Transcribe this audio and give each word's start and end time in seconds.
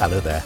Hello 0.00 0.18
there. 0.18 0.42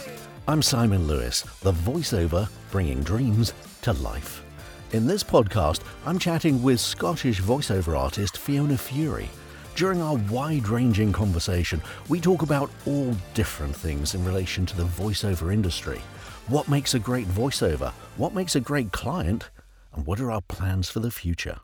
I'm 0.49 0.61
Simon 0.61 1.07
Lewis, 1.07 1.43
the 1.61 1.71
voiceover 1.71 2.49
bringing 2.71 3.01
dreams 3.03 3.53
to 3.83 3.93
life. 3.93 4.43
In 4.91 5.07
this 5.07 5.23
podcast, 5.23 5.79
I'm 6.05 6.19
chatting 6.19 6.61
with 6.61 6.77
Scottish 6.77 7.39
voiceover 7.39 7.97
artist 7.97 8.37
Fiona 8.37 8.77
Fury. 8.77 9.29
During 9.77 10.01
our 10.01 10.17
wide 10.29 10.67
ranging 10.67 11.13
conversation, 11.13 11.81
we 12.09 12.19
talk 12.19 12.41
about 12.41 12.69
all 12.85 13.15
different 13.33 13.73
things 13.73 14.13
in 14.13 14.25
relation 14.25 14.65
to 14.65 14.75
the 14.75 14.83
voiceover 14.83 15.53
industry. 15.53 16.01
What 16.47 16.67
makes 16.67 16.93
a 16.93 16.99
great 16.99 17.27
voiceover? 17.29 17.93
What 18.17 18.33
makes 18.33 18.57
a 18.57 18.59
great 18.59 18.91
client? 18.91 19.51
And 19.93 20.05
what 20.05 20.19
are 20.19 20.31
our 20.31 20.41
plans 20.41 20.89
for 20.89 20.99
the 20.99 21.11
future? 21.11 21.61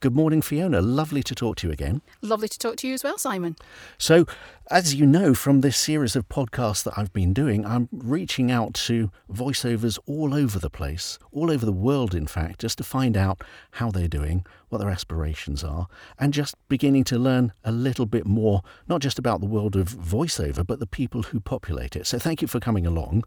Good 0.00 0.16
morning, 0.16 0.40
Fiona. 0.40 0.80
Lovely 0.80 1.22
to 1.22 1.34
talk 1.34 1.56
to 1.56 1.66
you 1.66 1.72
again. 1.74 2.00
Lovely 2.22 2.48
to 2.48 2.58
talk 2.58 2.76
to 2.76 2.88
you 2.88 2.94
as 2.94 3.04
well, 3.04 3.18
Simon. 3.18 3.54
So, 3.98 4.24
as 4.70 4.94
you 4.94 5.04
know 5.04 5.34
from 5.34 5.60
this 5.60 5.76
series 5.76 6.16
of 6.16 6.26
podcasts 6.30 6.82
that 6.84 6.94
I've 6.96 7.12
been 7.12 7.34
doing, 7.34 7.66
I'm 7.66 7.90
reaching 7.92 8.50
out 8.50 8.72
to 8.86 9.10
voiceovers 9.30 9.98
all 10.06 10.32
over 10.32 10.58
the 10.58 10.70
place, 10.70 11.18
all 11.32 11.50
over 11.50 11.66
the 11.66 11.72
world, 11.72 12.14
in 12.14 12.26
fact, 12.26 12.60
just 12.60 12.78
to 12.78 12.84
find 12.84 13.14
out 13.14 13.44
how 13.72 13.90
they're 13.90 14.08
doing, 14.08 14.46
what 14.70 14.78
their 14.78 14.88
aspirations 14.88 15.62
are, 15.62 15.86
and 16.18 16.32
just 16.32 16.54
beginning 16.70 17.04
to 17.04 17.18
learn 17.18 17.52
a 17.62 17.70
little 17.70 18.06
bit 18.06 18.24
more, 18.24 18.62
not 18.88 19.02
just 19.02 19.18
about 19.18 19.40
the 19.40 19.46
world 19.46 19.76
of 19.76 19.90
voiceover, 19.90 20.66
but 20.66 20.80
the 20.80 20.86
people 20.86 21.24
who 21.24 21.40
populate 21.40 21.94
it. 21.94 22.06
So, 22.06 22.18
thank 22.18 22.40
you 22.40 22.48
for 22.48 22.58
coming 22.58 22.86
along. 22.86 23.24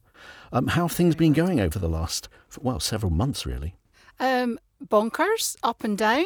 Um, 0.51 0.69
how 0.69 0.87
have 0.87 0.97
things 0.97 1.13
been 1.13 1.33
going 1.33 1.59
over 1.59 1.77
the 1.77 1.87
last, 1.87 2.29
well, 2.59 2.79
several 2.79 3.11
months, 3.11 3.45
really? 3.45 3.75
Um, 4.19 4.57
bonkers, 4.83 5.55
up 5.61 5.83
and 5.83 5.95
down 5.95 6.25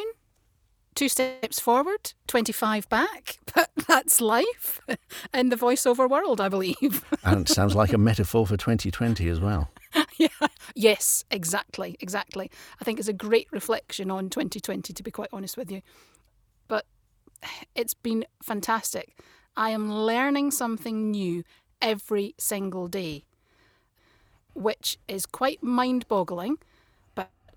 two 0.98 1.08
steps 1.08 1.60
forward, 1.60 2.12
25 2.26 2.88
back, 2.88 3.38
but 3.54 3.70
that's 3.86 4.20
life 4.20 4.80
in 5.34 5.48
the 5.48 5.54
voiceover 5.54 6.10
world, 6.10 6.40
I 6.40 6.48
believe. 6.48 7.04
and 7.24 7.42
it 7.42 7.48
sounds 7.48 7.76
like 7.76 7.92
a 7.92 7.98
metaphor 7.98 8.44
for 8.48 8.56
2020 8.56 9.28
as 9.28 9.38
well. 9.38 9.70
yeah. 10.18 10.26
Yes, 10.74 11.24
exactly, 11.30 11.96
exactly. 12.00 12.50
I 12.80 12.84
think 12.84 12.98
it's 12.98 13.06
a 13.06 13.12
great 13.12 13.46
reflection 13.52 14.10
on 14.10 14.28
2020, 14.28 14.92
to 14.92 15.02
be 15.04 15.12
quite 15.12 15.28
honest 15.32 15.56
with 15.56 15.70
you. 15.70 15.82
But 16.66 16.84
it's 17.76 17.94
been 17.94 18.24
fantastic. 18.42 19.16
I 19.56 19.70
am 19.70 19.92
learning 19.92 20.50
something 20.50 21.12
new 21.12 21.44
every 21.80 22.34
single 22.38 22.88
day, 22.88 23.24
which 24.52 24.98
is 25.06 25.26
quite 25.26 25.62
mind 25.62 26.08
boggling 26.08 26.58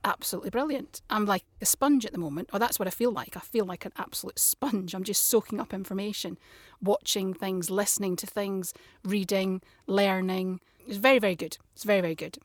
absolutely 0.04 0.50
brilliant. 0.50 1.02
I'm 1.10 1.26
like 1.26 1.44
a 1.62 1.66
sponge 1.66 2.06
at 2.06 2.12
the 2.12 2.18
moment, 2.18 2.50
or 2.54 2.60
that's 2.60 2.80
what 2.80 2.88
I 2.88 2.92
feel 2.92 3.12
like. 3.12 3.38
I 3.38 3.40
feel 3.40 3.66
like 3.66 3.86
an 3.86 3.94
absolute 3.98 4.40
sponge. 4.40 4.94
I'm 4.94 5.04
just 5.04 5.28
soaking 5.28 5.60
up 5.60 5.74
information, 5.74 6.38
watching 6.82 7.34
things, 7.34 7.70
listening 7.70 8.16
to 8.18 8.28
things, 8.28 8.74
reading, 9.04 9.62
learning. 9.88 10.60
It's 10.88 10.98
very, 10.98 11.20
very 11.20 11.36
good. 11.36 11.58
It's 11.74 11.84
very, 11.84 12.02
very 12.02 12.16
good. 12.16 12.38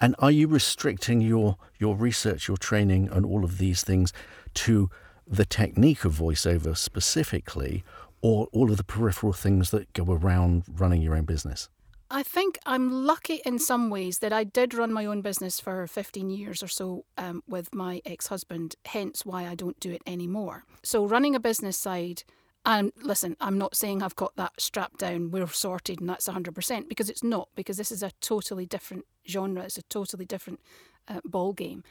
And 0.00 0.16
are 0.18 0.30
you 0.30 0.48
restricting 0.48 1.20
your 1.20 1.56
your 1.78 1.94
research, 1.94 2.48
your 2.48 2.56
training, 2.56 3.08
and 3.08 3.24
all 3.24 3.44
of 3.44 3.58
these 3.58 3.82
things 3.82 4.12
to 4.54 4.90
the 5.26 5.44
technique 5.44 6.04
of 6.04 6.14
voiceover 6.14 6.76
specifically, 6.76 7.84
or 8.20 8.48
all 8.52 8.70
of 8.70 8.76
the 8.76 8.84
peripheral 8.84 9.32
things 9.32 9.70
that 9.70 9.92
go 9.92 10.04
around 10.12 10.64
running 10.68 11.02
your 11.02 11.14
own 11.14 11.24
business? 11.24 11.68
I 12.12 12.24
think 12.24 12.58
I'm 12.66 12.90
lucky 13.06 13.40
in 13.46 13.60
some 13.60 13.88
ways 13.88 14.18
that 14.18 14.32
I 14.32 14.42
did 14.42 14.74
run 14.74 14.92
my 14.92 15.06
own 15.06 15.22
business 15.22 15.60
for 15.60 15.86
15 15.86 16.28
years 16.28 16.60
or 16.60 16.66
so 16.66 17.04
um, 17.16 17.44
with 17.46 17.72
my 17.72 18.02
ex 18.04 18.26
husband, 18.26 18.74
hence 18.84 19.24
why 19.24 19.46
I 19.46 19.54
don't 19.54 19.78
do 19.78 19.92
it 19.92 20.02
anymore. 20.06 20.64
So, 20.82 21.06
running 21.06 21.36
a 21.36 21.40
business 21.40 21.78
side, 21.78 22.24
and 22.66 22.92
listen, 23.00 23.36
I'm 23.40 23.58
not 23.58 23.76
saying 23.76 24.02
I've 24.02 24.16
got 24.16 24.34
that 24.34 24.60
strapped 24.60 24.98
down, 24.98 25.30
we're 25.30 25.46
sorted, 25.46 26.00
and 26.00 26.08
that's 26.08 26.26
100%, 26.26 26.88
because 26.88 27.08
it's 27.08 27.22
not, 27.22 27.48
because 27.54 27.76
this 27.76 27.92
is 27.92 28.02
a 28.02 28.10
totally 28.20 28.66
different 28.66 29.04
genre, 29.28 29.62
it's 29.62 29.78
a 29.78 29.82
totally 29.82 30.24
different 30.24 30.58
uh, 31.06 31.20
ball 31.24 31.52
game. 31.52 31.84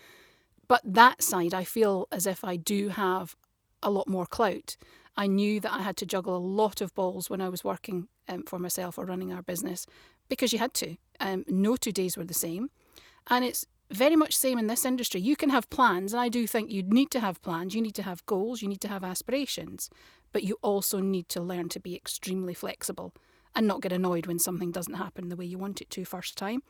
But 0.68 0.82
that 0.84 1.24
side, 1.24 1.54
I 1.54 1.64
feel 1.64 2.10
as 2.12 2.28
if 2.28 2.44
I 2.44 2.58
do 2.58 2.90
have 2.90 3.38
a 3.82 3.90
lot 3.90 4.10
more 4.10 4.26
clout. 4.26 4.76
I 5.18 5.28
knew 5.28 5.60
that 5.60 5.74
I 5.74 5.82
had 5.82 5.98
to 5.98 6.06
juggle 6.06 6.36
a 6.36 6.38
lot 6.38 6.82
of 6.82 6.94
balls 6.96 7.30
when 7.30 7.42
I 7.42 7.50
was 7.50 7.64
working 7.64 8.08
um, 8.28 8.44
for 8.44 8.60
myself 8.60 8.98
or 8.98 9.06
running 9.06 9.34
our 9.34 9.42
business 9.42 9.86
because 10.30 10.54
you 10.54 10.60
had 10.60 10.74
to. 10.76 10.96
Um, 11.20 11.44
no 11.48 11.76
two 11.76 11.92
days 11.92 12.18
were 12.18 12.24
the 12.24 12.34
same. 12.34 12.70
And 13.28 13.44
it's 13.44 13.66
very 13.92 14.16
much 14.16 14.36
same 14.36 14.60
in 14.60 14.68
this 14.68 14.86
industry. 14.86 15.20
You 15.20 15.36
can 15.36 15.50
have 15.50 15.70
plans, 15.70 16.14
and 16.14 16.22
I 16.22 16.30
do 16.30 16.46
think 16.46 16.72
you 16.72 16.84
need 16.84 17.12
to 17.12 17.20
have 17.20 17.42
plans, 17.42 17.74
you 17.74 17.82
need 17.82 17.96
to 17.96 18.04
have 18.04 18.26
goals, 18.26 18.62
you 18.62 18.68
need 18.68 18.82
to 18.82 18.88
have 18.88 19.04
aspirations, 19.04 19.90
but 20.32 20.44
you 20.44 20.58
also 20.62 21.00
need 21.00 21.28
to 21.30 21.42
learn 21.42 21.70
to 21.70 21.80
be 21.80 21.96
extremely 21.96 22.54
flexible 22.54 23.14
and 23.56 23.68
not 23.68 23.82
get 23.82 23.92
annoyed 23.92 24.28
when 24.28 24.38
something 24.38 24.72
doesn't 24.72 24.94
happen 24.96 25.30
the 25.30 25.36
way 25.36 25.46
you 25.46 25.58
want 25.58 25.82
it 25.82 25.90
to 25.90 26.06
first 26.06 26.38
time, 26.38 26.62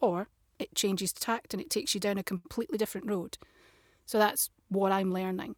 or 0.00 0.28
it 0.58 0.74
changes 0.74 1.12
tact 1.12 1.52
and 1.52 1.60
it 1.60 1.68
takes 1.68 1.94
you 1.94 2.00
down 2.00 2.18
a 2.18 2.22
completely 2.22 2.78
different 2.78 3.08
road. 3.08 3.38
So 4.06 4.18
that's 4.18 4.50
what 4.68 4.92
I'm 4.92 5.12
learning 5.12 5.56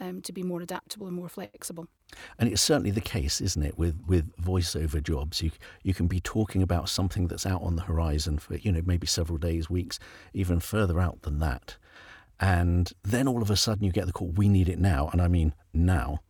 um, 0.00 0.20
to 0.22 0.32
be 0.32 0.42
more 0.42 0.60
adaptable 0.60 1.06
and 1.06 1.16
more 1.16 1.28
flexible. 1.28 1.88
And 2.38 2.50
it's 2.50 2.62
certainly 2.62 2.90
the 2.90 3.00
case, 3.00 3.40
isn't 3.40 3.62
it, 3.62 3.78
with, 3.78 4.00
with 4.06 4.34
voiceover 4.36 5.02
jobs? 5.02 5.42
You 5.42 5.50
you 5.82 5.94
can 5.94 6.06
be 6.06 6.20
talking 6.20 6.62
about 6.62 6.88
something 6.88 7.28
that's 7.28 7.46
out 7.46 7.62
on 7.62 7.76
the 7.76 7.82
horizon 7.82 8.38
for 8.38 8.56
you 8.56 8.72
know 8.72 8.82
maybe 8.84 9.06
several 9.06 9.38
days, 9.38 9.68
weeks, 9.68 9.98
even 10.32 10.60
further 10.60 11.00
out 11.00 11.22
than 11.22 11.38
that, 11.40 11.76
and 12.40 12.92
then 13.02 13.28
all 13.28 13.42
of 13.42 13.50
a 13.50 13.56
sudden 13.56 13.84
you 13.84 13.92
get 13.92 14.06
the 14.06 14.12
call, 14.12 14.28
"We 14.28 14.48
need 14.48 14.68
it 14.68 14.78
now," 14.78 15.08
and 15.12 15.20
I 15.20 15.28
mean 15.28 15.54
now, 15.74 16.20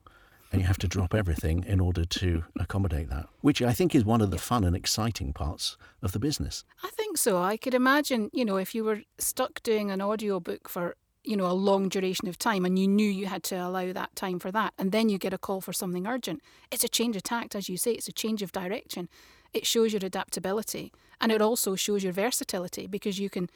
and 0.51 0.61
you 0.61 0.67
have 0.67 0.79
to 0.79 0.89
drop 0.89 1.15
everything 1.15 1.65
in 1.65 1.81
order 1.81 2.05
to 2.05 2.45
accommodate 2.59 3.11
that, 3.11 3.29
which 3.41 3.63
I 3.63 3.73
think 3.73 3.95
is 3.95 4.05
one 4.05 4.21
of 4.21 4.31
the 4.31 4.39
fun 4.39 4.65
and 4.65 4.75
exciting 4.75 5.33
parts 5.33 5.77
of 6.03 6.13
the 6.13 6.19
business. 6.19 6.65
I 6.83 6.91
think 6.91 7.19
so. 7.19 7.41
I 7.41 7.57
could 7.57 7.75
imagine, 7.75 8.31
you 8.33 8.45
know, 8.45 8.57
if 8.57 8.75
you 8.75 8.85
were 8.85 9.03
stuck 9.19 9.63
doing 9.63 9.91
an 9.91 10.01
audio 10.01 10.41
book 10.41 10.69
for 10.69 10.97
you 11.29 11.37
know, 11.37 11.47
a 11.47 11.53
long 11.53 11.91
duration 11.91 12.27
of 12.27 12.39
time 12.39 12.65
and 12.65 12.79
you 12.79 12.89
knew 12.89 13.07
you 13.07 13.27
had 13.27 13.43
to 13.43 13.55
allow 13.55 13.93
that 13.93 14.17
time 14.17 14.39
for 14.39 14.51
that. 14.51 14.73
And 14.79 14.93
then 14.93 15.11
you 15.11 15.19
get 15.19 15.35
a 15.35 15.39
call 15.39 15.61
for 15.61 15.75
something 15.75 16.07
urgent. 16.07 16.41
It's 16.71 16.85
a 16.85 16.89
change 16.89 17.17
of 17.17 17.23
tact, 17.23 17.55
as 17.55 17.69
you 17.69 17.77
say, 17.77 17.93
it's 17.93 18.09
a 18.09 18.13
change 18.13 18.41
of 18.41 18.51
direction. 18.51 19.11
It 19.53 19.67
shows 19.67 19.93
your 19.93 20.01
adaptability 20.03 20.91
and 21.21 21.31
it 21.31 21.43
also 21.43 21.77
shows 21.77 22.03
your 22.03 22.15
versatility 22.15 22.87
because 22.87 23.19
you 23.19 23.29
can 23.29 23.51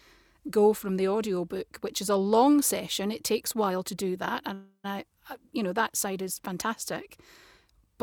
go 0.50 0.74
from 0.74 0.98
the 0.98 1.08
audiobook, 1.08 1.78
which 1.80 2.02
is 2.02 2.10
a 2.10 2.16
long 2.16 2.60
session. 2.60 3.10
It 3.10 3.24
takes 3.24 3.54
a 3.54 3.58
while 3.58 3.82
to 3.84 3.94
do 3.94 4.16
that. 4.16 4.42
And 4.44 4.64
I, 4.84 5.04
you 5.52 5.62
know, 5.62 5.72
that 5.72 5.96
side 5.96 6.20
is 6.20 6.40
fantastic 6.40 7.18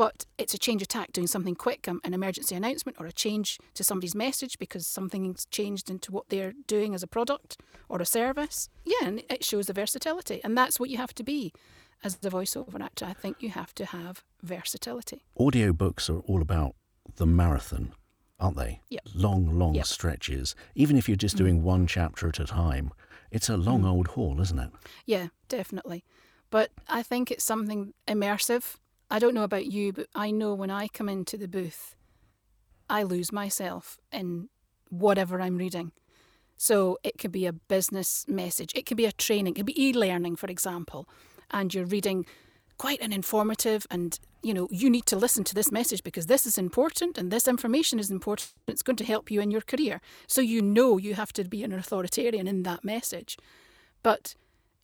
but 0.00 0.24
it's 0.38 0.54
a 0.54 0.58
change 0.58 0.80
of 0.80 0.88
tack 0.88 1.12
doing 1.12 1.26
something 1.26 1.54
quick, 1.54 1.86
um, 1.86 2.00
an 2.04 2.14
emergency 2.14 2.54
announcement 2.54 2.96
or 2.98 3.04
a 3.04 3.12
change 3.12 3.58
to 3.74 3.84
somebody's 3.84 4.14
message 4.14 4.58
because 4.58 4.86
something's 4.86 5.44
changed 5.50 5.90
into 5.90 6.10
what 6.10 6.30
they're 6.30 6.54
doing 6.66 6.94
as 6.94 7.02
a 7.02 7.06
product 7.06 7.58
or 7.86 8.00
a 8.00 8.06
service. 8.06 8.70
Yeah, 8.82 9.06
and 9.06 9.22
it 9.28 9.44
shows 9.44 9.66
the 9.66 9.74
versatility. 9.74 10.40
And 10.42 10.56
that's 10.56 10.80
what 10.80 10.88
you 10.88 10.96
have 10.96 11.14
to 11.16 11.22
be 11.22 11.52
as 12.02 12.16
the 12.16 12.30
voiceover 12.30 12.80
actor. 12.80 13.04
I 13.04 13.12
think 13.12 13.42
you 13.42 13.50
have 13.50 13.74
to 13.74 13.84
have 13.84 14.24
versatility. 14.42 15.26
Audiobooks 15.38 16.08
are 16.08 16.20
all 16.20 16.40
about 16.40 16.76
the 17.16 17.26
marathon, 17.26 17.92
aren't 18.38 18.56
they? 18.56 18.80
Yep. 18.88 19.02
Long, 19.14 19.58
long 19.58 19.74
yep. 19.74 19.84
stretches. 19.84 20.54
Even 20.74 20.96
if 20.96 21.10
you're 21.10 21.16
just 21.16 21.34
mm. 21.34 21.40
doing 21.40 21.62
one 21.62 21.86
chapter 21.86 22.26
at 22.26 22.40
a 22.40 22.46
time, 22.46 22.90
it's 23.30 23.50
a 23.50 23.58
long 23.58 23.82
mm. 23.82 23.90
old 23.90 24.06
haul, 24.06 24.40
isn't 24.40 24.58
it? 24.58 24.70
Yeah, 25.04 25.26
definitely. 25.50 26.04
But 26.48 26.70
I 26.88 27.02
think 27.02 27.30
it's 27.30 27.44
something 27.44 27.92
immersive 28.08 28.76
I 29.10 29.18
don't 29.18 29.34
know 29.34 29.42
about 29.42 29.66
you, 29.66 29.92
but 29.92 30.06
I 30.14 30.30
know 30.30 30.54
when 30.54 30.70
I 30.70 30.88
come 30.88 31.08
into 31.08 31.36
the 31.36 31.48
booth, 31.48 31.96
I 32.88 33.02
lose 33.02 33.32
myself 33.32 33.98
in 34.12 34.48
whatever 34.88 35.40
I'm 35.40 35.56
reading. 35.56 35.92
So 36.56 36.98
it 37.02 37.18
could 37.18 37.32
be 37.32 37.46
a 37.46 37.52
business 37.52 38.26
message, 38.28 38.72
it 38.74 38.84
could 38.86 38.96
be 38.96 39.06
a 39.06 39.12
training, 39.12 39.54
it 39.54 39.56
could 39.56 39.66
be 39.66 39.82
e 39.82 39.92
learning, 39.92 40.36
for 40.36 40.46
example, 40.46 41.08
and 41.50 41.72
you're 41.72 41.86
reading 41.86 42.26
quite 42.80 43.00
an 43.02 43.12
informative 43.12 43.86
and 43.90 44.18
you 44.42 44.54
know 44.54 44.66
you 44.70 44.88
need 44.88 45.04
to 45.04 45.14
listen 45.14 45.44
to 45.44 45.54
this 45.54 45.70
message 45.70 46.02
because 46.02 46.26
this 46.26 46.46
is 46.46 46.56
important 46.56 47.18
and 47.18 47.30
this 47.30 47.46
information 47.46 47.98
is 47.98 48.10
important 48.10 48.54
it's 48.66 48.82
going 48.82 48.96
to 48.96 49.04
help 49.04 49.30
you 49.30 49.38
in 49.38 49.50
your 49.50 49.60
career 49.60 50.00
so 50.26 50.40
you 50.40 50.62
know 50.62 50.96
you 50.96 51.12
have 51.12 51.30
to 51.30 51.44
be 51.44 51.62
an 51.62 51.74
authoritarian 51.74 52.46
in 52.48 52.62
that 52.62 52.82
message 52.82 53.36
but 54.02 54.34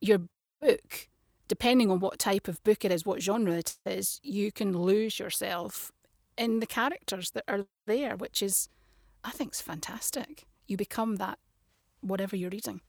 your 0.03 0.21
book 0.61 1.09
depending 1.49 1.91
on 1.91 2.01
what 2.01 2.19
type 2.19 2.49
of 2.49 2.63
book 2.65 2.85
it 2.85 2.93
is, 2.93 3.07
what 3.07 3.23
genre 3.23 3.55
it 3.55 3.77
is, 3.87 4.21
you 4.23 4.51
can 4.53 4.77
lose 4.77 5.19
yourself 5.19 5.93
in 6.37 6.61
the 6.61 6.67
characters 6.67 7.31
that 7.31 7.45
are 7.49 7.67
there, 7.87 8.17
which 8.17 8.43
is, 8.43 8.69
I 9.25 9.31
think, 9.31 9.55
is 9.55 9.61
fantastic. 9.61 10.47
You 10.67 10.77
become 10.77 11.17
that, 11.17 11.39
whatever 12.01 12.37
you're 12.37 12.51
reading. 12.51 12.81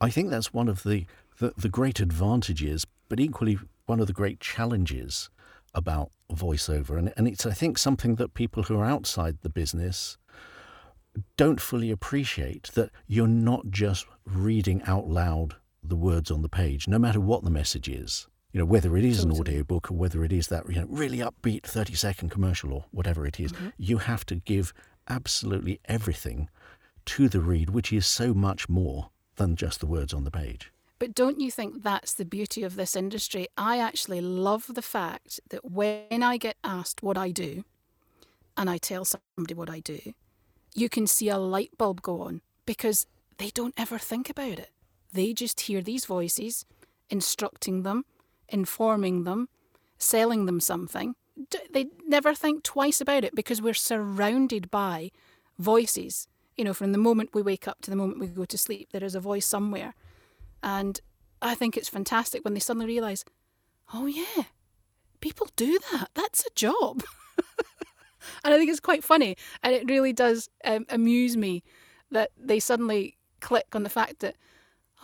I 0.00 0.10
think 0.10 0.30
that's 0.30 0.52
one 0.52 0.68
of 0.68 0.82
the, 0.82 1.06
the, 1.38 1.52
the 1.56 1.68
great 1.68 2.00
advantages, 2.00 2.86
but 3.08 3.18
equally 3.18 3.58
one 3.86 4.00
of 4.00 4.06
the 4.06 4.12
great 4.12 4.40
challenges 4.40 5.30
about 5.74 6.10
voiceover. 6.32 6.98
And, 6.98 7.12
and 7.16 7.26
it's, 7.26 7.46
I 7.46 7.52
think, 7.52 7.78
something 7.78 8.14
that 8.16 8.34
people 8.34 8.64
who 8.64 8.78
are 8.78 8.84
outside 8.84 9.38
the 9.42 9.48
business 9.48 10.18
don't 11.36 11.60
fully 11.60 11.90
appreciate 11.90 12.70
that 12.74 12.90
you're 13.06 13.26
not 13.26 13.70
just 13.70 14.06
reading 14.24 14.82
out 14.82 15.08
loud 15.08 15.56
the 15.84 15.96
words 15.96 16.30
on 16.30 16.42
the 16.42 16.48
page, 16.48 16.88
no 16.88 16.98
matter 16.98 17.20
what 17.20 17.44
the 17.44 17.50
message 17.50 17.88
is. 17.88 18.26
You 18.52 18.60
know, 18.60 18.66
whether 18.66 18.96
it 18.96 19.04
is 19.04 19.18
totally. 19.18 19.34
an 19.34 19.40
audiobook 19.40 19.90
or 19.90 19.94
whether 19.94 20.24
it 20.24 20.32
is 20.32 20.46
that 20.46 20.68
you 20.68 20.76
know, 20.76 20.86
really 20.88 21.18
upbeat 21.18 21.64
30 21.64 21.94
second 21.94 22.28
commercial 22.30 22.72
or 22.72 22.84
whatever 22.92 23.26
it 23.26 23.40
is, 23.40 23.52
mm-hmm. 23.52 23.70
you 23.76 23.98
have 23.98 24.24
to 24.26 24.36
give 24.36 24.72
absolutely 25.08 25.80
everything 25.86 26.48
to 27.06 27.28
the 27.28 27.40
read, 27.40 27.70
which 27.70 27.92
is 27.92 28.06
so 28.06 28.32
much 28.32 28.68
more 28.68 29.10
than 29.36 29.56
just 29.56 29.80
the 29.80 29.86
words 29.86 30.14
on 30.14 30.22
the 30.22 30.30
page. 30.30 30.70
But 31.00 31.14
don't 31.14 31.40
you 31.40 31.50
think 31.50 31.82
that's 31.82 32.14
the 32.14 32.24
beauty 32.24 32.62
of 32.62 32.76
this 32.76 32.94
industry? 32.94 33.48
I 33.58 33.78
actually 33.78 34.20
love 34.20 34.66
the 34.72 34.82
fact 34.82 35.40
that 35.50 35.64
when 35.70 36.22
I 36.22 36.36
get 36.36 36.56
asked 36.62 37.02
what 37.02 37.18
I 37.18 37.30
do, 37.30 37.64
and 38.56 38.70
I 38.70 38.78
tell 38.78 39.04
somebody 39.04 39.54
what 39.54 39.70
I 39.70 39.80
do, 39.80 40.14
you 40.74 40.88
can 40.88 41.06
see 41.06 41.28
a 41.28 41.38
light 41.38 41.76
bulb 41.76 42.02
go 42.02 42.22
on 42.22 42.40
because 42.66 43.06
they 43.38 43.50
don't 43.50 43.74
ever 43.76 43.98
think 43.98 44.30
about 44.30 44.58
it. 44.58 44.70
They 45.14 45.32
just 45.32 45.62
hear 45.62 45.80
these 45.80 46.04
voices 46.04 46.66
instructing 47.08 47.84
them, 47.84 48.04
informing 48.48 49.24
them, 49.24 49.48
selling 49.96 50.46
them 50.46 50.60
something. 50.60 51.14
They 51.72 51.86
never 52.06 52.34
think 52.34 52.62
twice 52.62 53.00
about 53.00 53.24
it 53.24 53.34
because 53.34 53.62
we're 53.62 53.74
surrounded 53.74 54.70
by 54.70 55.10
voices. 55.58 56.28
You 56.56 56.64
know, 56.64 56.74
from 56.74 56.92
the 56.92 56.98
moment 56.98 57.30
we 57.32 57.42
wake 57.42 57.66
up 57.66 57.80
to 57.82 57.90
the 57.90 57.96
moment 57.96 58.20
we 58.20 58.26
go 58.26 58.44
to 58.44 58.58
sleep, 58.58 58.88
there 58.92 59.04
is 59.04 59.14
a 59.14 59.20
voice 59.20 59.46
somewhere. 59.46 59.94
And 60.62 61.00
I 61.40 61.54
think 61.54 61.76
it's 61.76 61.88
fantastic 61.88 62.44
when 62.44 62.54
they 62.54 62.60
suddenly 62.60 62.86
realise, 62.86 63.24
oh, 63.92 64.06
yeah, 64.06 64.44
people 65.20 65.46
do 65.56 65.78
that. 65.92 66.08
That's 66.14 66.44
a 66.44 66.54
job. 66.54 67.02
and 68.44 68.54
I 68.54 68.58
think 68.58 68.70
it's 68.70 68.80
quite 68.80 69.04
funny. 69.04 69.36
And 69.62 69.74
it 69.74 69.88
really 69.88 70.12
does 70.12 70.48
um, 70.64 70.86
amuse 70.88 71.36
me 71.36 71.62
that 72.10 72.30
they 72.36 72.58
suddenly 72.58 73.16
click 73.40 73.66
on 73.74 73.82
the 73.82 73.90
fact 73.90 74.20
that, 74.20 74.36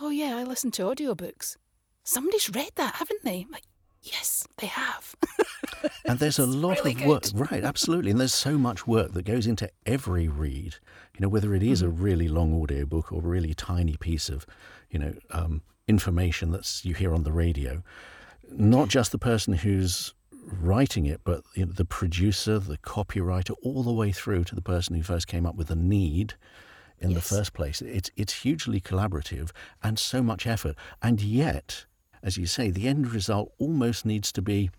oh, 0.01 0.09
yeah, 0.09 0.37
I 0.37 0.43
listen 0.43 0.71
to 0.71 0.83
audiobooks. 0.83 1.57
Somebody's 2.03 2.49
read 2.49 2.71
that, 2.75 2.95
haven't 2.95 3.23
they? 3.23 3.45
Like, 3.51 3.63
yes, 4.01 4.47
they 4.57 4.67
have. 4.67 5.15
and 6.05 6.19
there's 6.19 6.39
a 6.39 6.45
lot 6.45 6.79
really 6.79 6.91
of 6.91 6.97
good. 6.97 7.07
work, 7.07 7.51
right? 7.51 7.63
Absolutely. 7.63 8.11
And 8.11 8.19
there's 8.19 8.33
so 8.33 8.57
much 8.57 8.87
work 8.87 9.13
that 9.13 9.23
goes 9.23 9.47
into 9.47 9.69
every 9.85 10.27
read, 10.27 10.75
you 11.13 11.19
know, 11.19 11.29
whether 11.29 11.53
it 11.53 11.63
is 11.63 11.81
mm-hmm. 11.81 11.89
a 11.89 11.93
really 11.93 12.27
long 12.27 12.53
audiobook 12.53 13.11
or 13.11 13.19
a 13.19 13.27
really 13.27 13.53
tiny 13.53 13.97
piece 13.97 14.29
of, 14.29 14.45
you 14.89 14.99
know, 14.99 15.13
um, 15.29 15.61
information 15.87 16.51
that's 16.51 16.83
you 16.85 16.93
hear 16.93 17.13
on 17.13 17.23
the 17.23 17.31
radio. 17.31 17.83
Not 18.49 18.89
just 18.89 19.11
the 19.11 19.17
person 19.17 19.53
who's 19.53 20.13
writing 20.45 21.05
it, 21.05 21.21
but 21.23 21.43
you 21.53 21.65
know, 21.65 21.71
the 21.71 21.85
producer, 21.85 22.59
the 22.59 22.77
copywriter, 22.77 23.55
all 23.63 23.83
the 23.83 23.93
way 23.93 24.11
through 24.11 24.43
to 24.45 24.55
the 24.55 24.61
person 24.61 24.95
who 24.95 25.03
first 25.03 25.27
came 25.27 25.45
up 25.45 25.55
with 25.55 25.67
the 25.67 25.75
need 25.75 26.33
in 27.01 27.11
yes. 27.11 27.19
the 27.19 27.35
first 27.35 27.53
place. 27.53 27.81
It's 27.81 28.09
it's 28.15 28.43
hugely 28.43 28.79
collaborative 28.79 29.51
and 29.83 29.99
so 29.99 30.21
much 30.21 30.47
effort, 30.47 30.75
and 31.01 31.21
yet, 31.21 31.85
as 32.23 32.37
you 32.37 32.45
say, 32.45 32.71
the 32.71 32.87
end 32.87 33.11
result 33.11 33.51
almost 33.59 34.05
needs 34.05 34.31
to 34.31 34.41
be. 34.41 34.69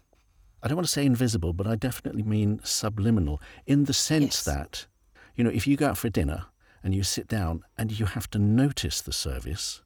I 0.63 0.69
don't 0.69 0.77
want 0.77 0.87
to 0.87 0.93
say 0.93 1.05
invisible, 1.05 1.53
but 1.53 1.67
I 1.67 1.75
definitely 1.75 2.23
mean 2.23 2.61
subliminal 2.63 3.41
in 3.67 3.87
the 3.87 3.93
sense 3.93 4.23
yes. 4.23 4.45
that, 4.45 4.87
you 5.35 5.43
know, 5.43 5.51
if 5.51 5.67
you 5.67 5.77
go 5.77 5.89
out 5.89 5.99
for 5.99 6.09
dinner 6.09 6.45
and 6.85 6.95
you 6.95 7.03
sit 7.03 7.27
down 7.27 7.65
and 7.77 7.99
you 7.99 8.07
have 8.07 8.31
to 8.31 8.39
notice 8.39 9.01
the 9.01 9.13
service, 9.13 9.83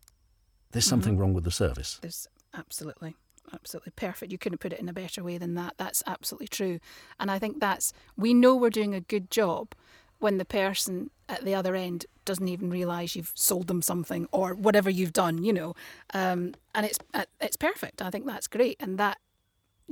there's 0.72 0.84
mm-hmm. 0.84 0.90
something 0.90 1.16
wrong 1.16 1.32
with 1.32 1.44
the 1.44 1.50
service. 1.50 1.98
There's 2.02 2.28
absolutely 2.52 3.16
absolutely 3.54 3.92
perfect. 3.96 4.32
You 4.32 4.38
couldn't 4.38 4.58
put 4.58 4.72
it 4.72 4.80
in 4.80 4.88
a 4.88 4.92
better 4.92 5.24
way 5.24 5.38
than 5.38 5.54
that. 5.54 5.74
That's 5.78 6.02
absolutely 6.06 6.48
true. 6.48 6.78
And 7.18 7.30
I 7.30 7.38
think 7.38 7.60
that's, 7.60 7.92
we 8.16 8.34
know 8.34 8.54
we're 8.54 8.70
doing 8.70 8.94
a 8.94 9.00
good 9.00 9.30
job 9.30 9.72
when 10.18 10.38
the 10.38 10.44
person 10.44 11.10
at 11.28 11.44
the 11.44 11.54
other 11.54 11.74
end 11.74 12.06
doesn't 12.26 12.48
even 12.48 12.68
realise 12.68 13.16
you've 13.16 13.32
sold 13.34 13.68
them 13.68 13.80
something 13.80 14.28
or 14.32 14.54
whatever 14.54 14.90
you've 14.90 15.14
done, 15.14 15.42
you 15.42 15.52
know. 15.52 15.74
Um, 16.12 16.54
and 16.74 16.84
it's 16.84 16.98
uh, 17.14 17.24
it's 17.40 17.56
perfect. 17.56 18.02
I 18.02 18.10
think 18.10 18.26
that's 18.26 18.46
great, 18.46 18.76
and 18.78 18.98
that 18.98 19.18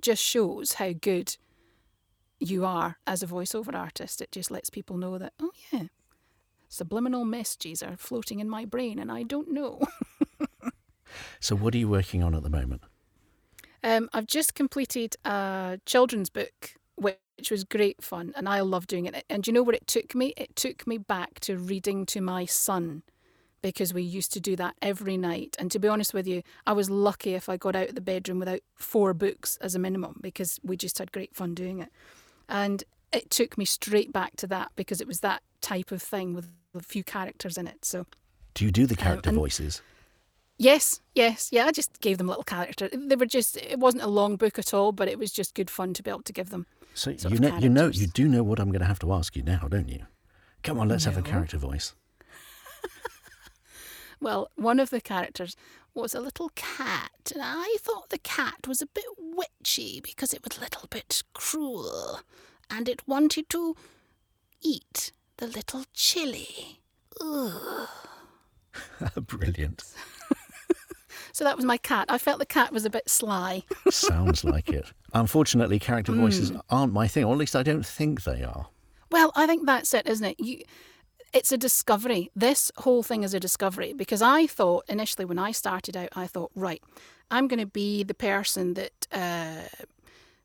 just 0.00 0.22
shows 0.22 0.74
how 0.74 0.92
good 0.92 1.36
you 2.38 2.66
are 2.66 2.98
as 3.06 3.22
a 3.22 3.26
voiceover 3.26 3.74
artist. 3.74 4.20
It 4.20 4.32
just 4.32 4.50
lets 4.50 4.68
people 4.68 4.98
know 4.98 5.16
that 5.16 5.32
oh 5.40 5.52
yeah, 5.72 5.84
subliminal 6.68 7.24
messages 7.24 7.82
are 7.82 7.96
floating 7.96 8.40
in 8.40 8.50
my 8.50 8.64
brain, 8.64 8.98
and 8.98 9.10
I 9.10 9.22
don't 9.22 9.50
know. 9.50 9.80
so, 11.40 11.56
what 11.56 11.74
are 11.74 11.78
you 11.78 11.88
working 11.88 12.22
on 12.22 12.34
at 12.34 12.42
the 12.42 12.50
moment? 12.50 12.82
Um, 13.82 14.08
I've 14.12 14.26
just 14.26 14.54
completed 14.54 15.16
a 15.24 15.78
children's 15.84 16.30
book, 16.30 16.74
which 17.36 17.50
was 17.50 17.64
great 17.64 18.02
fun, 18.02 18.32
and 18.36 18.48
I 18.48 18.60
love 18.60 18.86
doing 18.86 19.06
it. 19.06 19.24
And 19.28 19.42
do 19.42 19.50
you 19.50 19.54
know 19.54 19.62
where 19.62 19.74
it 19.74 19.86
took 19.86 20.14
me? 20.14 20.32
It 20.36 20.54
took 20.56 20.86
me 20.86 20.98
back 20.98 21.40
to 21.40 21.58
reading 21.58 22.06
to 22.06 22.20
my 22.20 22.44
son 22.44 23.02
because 23.64 23.94
we 23.94 24.02
used 24.02 24.30
to 24.34 24.40
do 24.40 24.56
that 24.56 24.74
every 24.82 25.16
night. 25.16 25.56
And 25.58 25.70
to 25.70 25.78
be 25.78 25.88
honest 25.88 26.12
with 26.12 26.26
you, 26.26 26.42
I 26.66 26.72
was 26.72 26.90
lucky 26.90 27.34
if 27.34 27.48
I 27.48 27.56
got 27.56 27.74
out 27.74 27.88
of 27.88 27.94
the 27.94 28.02
bedroom 28.02 28.38
without 28.38 28.60
four 28.74 29.14
books 29.14 29.56
as 29.62 29.74
a 29.74 29.78
minimum 29.78 30.18
because 30.20 30.60
we 30.62 30.76
just 30.76 30.98
had 30.98 31.12
great 31.12 31.34
fun 31.34 31.54
doing 31.54 31.80
it. 31.80 31.88
And 32.46 32.84
it 33.10 33.30
took 33.30 33.56
me 33.56 33.64
straight 33.64 34.12
back 34.12 34.36
to 34.36 34.46
that 34.48 34.72
because 34.76 35.00
it 35.00 35.06
was 35.06 35.20
that 35.20 35.42
type 35.62 35.92
of 35.92 36.02
thing 36.02 36.34
with 36.34 36.50
a 36.74 36.80
few 36.80 37.02
characters 37.02 37.56
in 37.56 37.66
it. 37.66 37.86
So, 37.86 38.04
do 38.52 38.66
you 38.66 38.70
do 38.70 38.86
the 38.86 38.96
character 38.96 39.30
um, 39.30 39.36
voices? 39.36 39.80
Yes, 40.56 41.00
yes, 41.14 41.48
yeah. 41.50 41.66
I 41.66 41.72
just 41.72 42.00
gave 42.00 42.18
them 42.18 42.28
a 42.28 42.30
little 42.30 42.44
character. 42.44 42.88
They 42.92 43.16
were 43.16 43.26
just. 43.26 43.56
It 43.56 43.78
wasn't 43.78 44.04
a 44.04 44.08
long 44.08 44.36
book 44.36 44.58
at 44.58 44.72
all, 44.72 44.92
but 44.92 45.08
it 45.08 45.18
was 45.18 45.32
just 45.32 45.54
good 45.54 45.68
fun 45.68 45.94
to 45.94 46.02
be 46.02 46.10
able 46.10 46.22
to 46.22 46.32
give 46.32 46.50
them. 46.50 46.66
So 46.94 47.10
you 47.10 47.38
know, 47.40 47.56
you 47.58 47.68
know, 47.68 47.88
you 47.88 48.06
do 48.06 48.28
know 48.28 48.44
what 48.44 48.60
I'm 48.60 48.68
going 48.68 48.80
to 48.80 48.86
have 48.86 49.00
to 49.00 49.12
ask 49.12 49.34
you 49.34 49.42
now, 49.42 49.66
don't 49.68 49.88
you? 49.88 50.06
Come 50.62 50.78
on, 50.78 50.88
let's 50.88 51.06
no. 51.06 51.12
have 51.12 51.20
a 51.20 51.28
character 51.28 51.58
voice. 51.58 51.94
well, 54.20 54.48
one 54.54 54.78
of 54.78 54.90
the 54.90 55.00
characters 55.00 55.56
was 55.92 56.14
a 56.14 56.20
little 56.20 56.50
cat, 56.54 57.32
and 57.34 57.42
I 57.44 57.76
thought 57.80 58.10
the 58.10 58.18
cat 58.18 58.68
was 58.68 58.80
a 58.80 58.86
bit 58.86 59.04
witchy 59.18 60.00
because 60.00 60.32
it 60.32 60.42
was 60.44 60.56
a 60.58 60.60
little 60.60 60.86
bit 60.88 61.24
cruel, 61.32 62.20
and 62.70 62.88
it 62.88 63.06
wanted 63.08 63.48
to 63.50 63.74
eat 64.62 65.10
the 65.38 65.48
little 65.48 65.84
chili. 65.92 66.80
Brilliant. 69.16 69.82
So 71.34 71.42
that 71.42 71.56
was 71.56 71.64
my 71.64 71.78
cat. 71.78 72.06
I 72.08 72.18
felt 72.18 72.38
the 72.38 72.46
cat 72.46 72.72
was 72.72 72.84
a 72.84 72.90
bit 72.90 73.10
sly. 73.10 73.64
Sounds 73.90 74.44
like 74.44 74.68
it. 74.68 74.92
Unfortunately, 75.12 75.80
character 75.80 76.12
hmm. 76.12 76.20
voices 76.20 76.52
mm. 76.52 76.60
aren't 76.70 76.92
my 76.92 77.08
thing, 77.08 77.24
or 77.24 77.32
at 77.32 77.38
least 77.38 77.56
I 77.56 77.64
don't 77.64 77.84
think 77.84 78.22
they 78.22 78.44
are. 78.44 78.68
Well, 79.10 79.32
I 79.34 79.44
think 79.48 79.66
that's 79.66 79.92
it, 79.94 80.06
isn't 80.06 80.24
it? 80.24 80.38
You, 80.38 80.62
it's 81.32 81.50
a 81.50 81.58
discovery. 81.58 82.30
This 82.36 82.70
whole 82.76 83.02
thing 83.02 83.24
is 83.24 83.34
a 83.34 83.40
discovery 83.40 83.92
because 83.92 84.22
I 84.22 84.46
thought 84.46 84.84
initially 84.88 85.24
when 85.24 85.40
I 85.40 85.50
started 85.50 85.96
out, 85.96 86.10
I 86.14 86.28
thought, 86.28 86.52
right, 86.54 86.80
I'm 87.32 87.48
going 87.48 87.58
to 87.58 87.66
be 87.66 88.04
the 88.04 88.14
person 88.14 88.74
that 88.74 89.08
uh, 89.10 89.84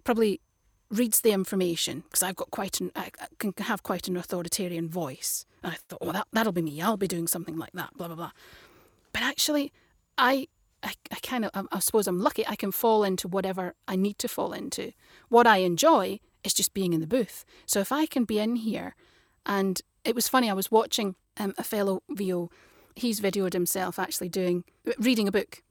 probably 0.03 0.41
reads 0.89 1.21
the 1.21 1.33
information 1.33 1.99
because 1.99 2.23
I've 2.23 2.35
got 2.35 2.49
quite 2.49 2.81
an, 2.81 2.91
I 2.95 3.11
can 3.37 3.53
have 3.59 3.83
quite 3.83 4.07
an 4.07 4.17
authoritarian 4.17 4.89
voice. 4.89 5.45
And 5.61 5.73
I 5.73 5.75
thought, 5.87 6.01
well, 6.01 6.13
that, 6.13 6.27
that'll 6.33 6.51
be 6.51 6.63
me. 6.63 6.81
I'll 6.81 6.97
be 6.97 7.07
doing 7.07 7.27
something 7.27 7.57
like 7.57 7.73
that, 7.73 7.95
blah, 7.95 8.07
blah, 8.07 8.15
blah. 8.15 8.31
But 9.13 9.21
actually, 9.21 9.71
I 10.17 10.47
I, 10.83 10.93
I 11.11 11.17
kind 11.21 11.45
of, 11.45 11.67
I 11.71 11.79
suppose 11.79 12.07
I'm 12.07 12.19
lucky 12.19 12.45
I 12.47 12.55
can 12.55 12.71
fall 12.71 13.03
into 13.03 13.27
whatever 13.27 13.75
I 13.87 13.95
need 13.95 14.17
to 14.19 14.27
fall 14.27 14.53
into. 14.53 14.93
What 15.27 15.47
I 15.47 15.57
enjoy 15.57 16.19
is 16.43 16.53
just 16.53 16.73
being 16.73 16.93
in 16.93 17.01
the 17.01 17.07
booth. 17.07 17.45
So 17.65 17.79
if 17.79 17.91
I 17.91 18.05
can 18.05 18.23
be 18.23 18.39
in 18.39 18.55
here, 18.55 18.95
and 19.45 19.81
it 20.05 20.15
was 20.15 20.27
funny, 20.27 20.49
I 20.49 20.53
was 20.53 20.71
watching 20.71 21.15
um, 21.37 21.53
a 21.57 21.63
fellow 21.63 22.03
VO, 22.09 22.49
he's 22.95 23.19
videoed 23.19 23.53
himself 23.53 23.99
actually 23.99 24.29
doing, 24.29 24.63
reading 24.97 25.27
a 25.27 25.31
book. 25.31 25.63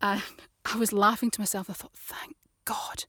And 0.00 0.22
I 0.64 0.76
was 0.76 0.92
laughing 0.92 1.30
to 1.32 1.40
myself. 1.40 1.68
I 1.68 1.74
thought, 1.74 1.94
thank 1.94 2.36
God, 2.64 3.04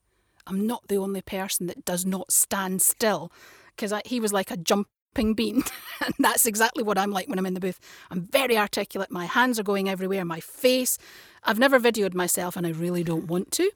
I'm 0.47 0.65
not 0.65 0.87
the 0.87 0.97
only 0.97 1.21
person 1.21 1.67
that 1.67 1.85
does 1.85 2.05
not 2.05 2.31
stand 2.31 2.81
still. 2.81 3.31
Because 3.75 3.93
he 4.05 4.19
was 4.19 4.33
like 4.33 4.51
a 4.51 4.57
jump 4.57 4.87
bean. 5.13 5.63
and 6.05 6.13
that's 6.19 6.45
exactly 6.45 6.83
what 6.83 6.97
I'm 6.97 7.11
like 7.11 7.27
when 7.27 7.39
I'm 7.39 7.45
in 7.45 7.53
the 7.53 7.59
booth. 7.59 7.79
I'm 8.11 8.21
very 8.21 8.57
articulate. 8.57 9.11
My 9.11 9.25
hands 9.25 9.59
are 9.59 9.63
going 9.63 9.89
everywhere. 9.89 10.25
My 10.25 10.39
face. 10.39 10.97
I've 11.43 11.59
never 11.59 11.79
videoed 11.79 12.13
myself 12.13 12.55
and 12.55 12.65
I 12.65 12.71
really 12.71 13.03
don't 13.03 13.27
want 13.27 13.51
to. 13.51 13.71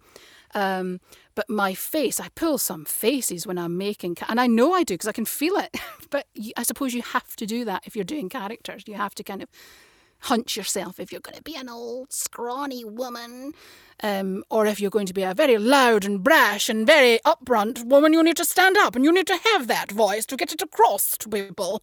Um, 0.55 0.99
but 1.35 1.49
my 1.49 1.73
face, 1.73 2.19
I 2.19 2.29
pull 2.29 2.57
some 2.57 2.83
faces 2.85 3.45
when 3.45 3.59
I'm 3.59 3.77
making, 3.77 4.17
and 4.27 4.39
I 4.39 4.47
know 4.47 4.73
I 4.73 4.83
do 4.83 4.95
because 4.95 5.07
I 5.07 5.11
can 5.11 5.25
feel 5.25 5.55
it. 5.57 5.77
but 6.09 6.25
I 6.55 6.63
suppose 6.63 6.93
you 6.93 7.03
have 7.03 7.35
to 7.35 7.45
do 7.45 7.63
that 7.65 7.83
if 7.85 7.95
you're 7.95 8.05
doing 8.05 8.27
characters. 8.27 8.83
You 8.87 8.95
have 8.95 9.13
to 9.15 9.23
kind 9.23 9.43
of 9.43 9.49
hunch 10.21 10.57
yourself 10.57 10.99
if 10.99 11.11
you're 11.11 11.21
going 11.21 11.37
to 11.37 11.43
be 11.43 11.55
an 11.55 11.69
old 11.69 12.11
scrawny 12.11 12.83
woman, 12.83 13.53
um, 14.03 14.43
or 14.49 14.65
if 14.65 14.79
you're 14.79 14.91
going 14.91 15.05
to 15.07 15.13
be 15.13 15.23
a 15.23 15.33
very 15.33 15.57
loud 15.57 16.05
and 16.05 16.23
brash 16.23 16.69
and 16.69 16.85
very 16.85 17.19
upfront 17.25 17.85
woman. 17.85 18.13
You 18.13 18.23
need 18.23 18.37
to 18.37 18.45
stand 18.45 18.77
up 18.77 18.95
and 18.95 19.05
you 19.05 19.11
need 19.11 19.27
to 19.27 19.39
have 19.53 19.67
that 19.67 19.91
voice 19.91 20.25
to 20.27 20.37
get 20.37 20.53
it 20.53 20.61
across 20.61 21.17
to 21.17 21.29
people. 21.29 21.81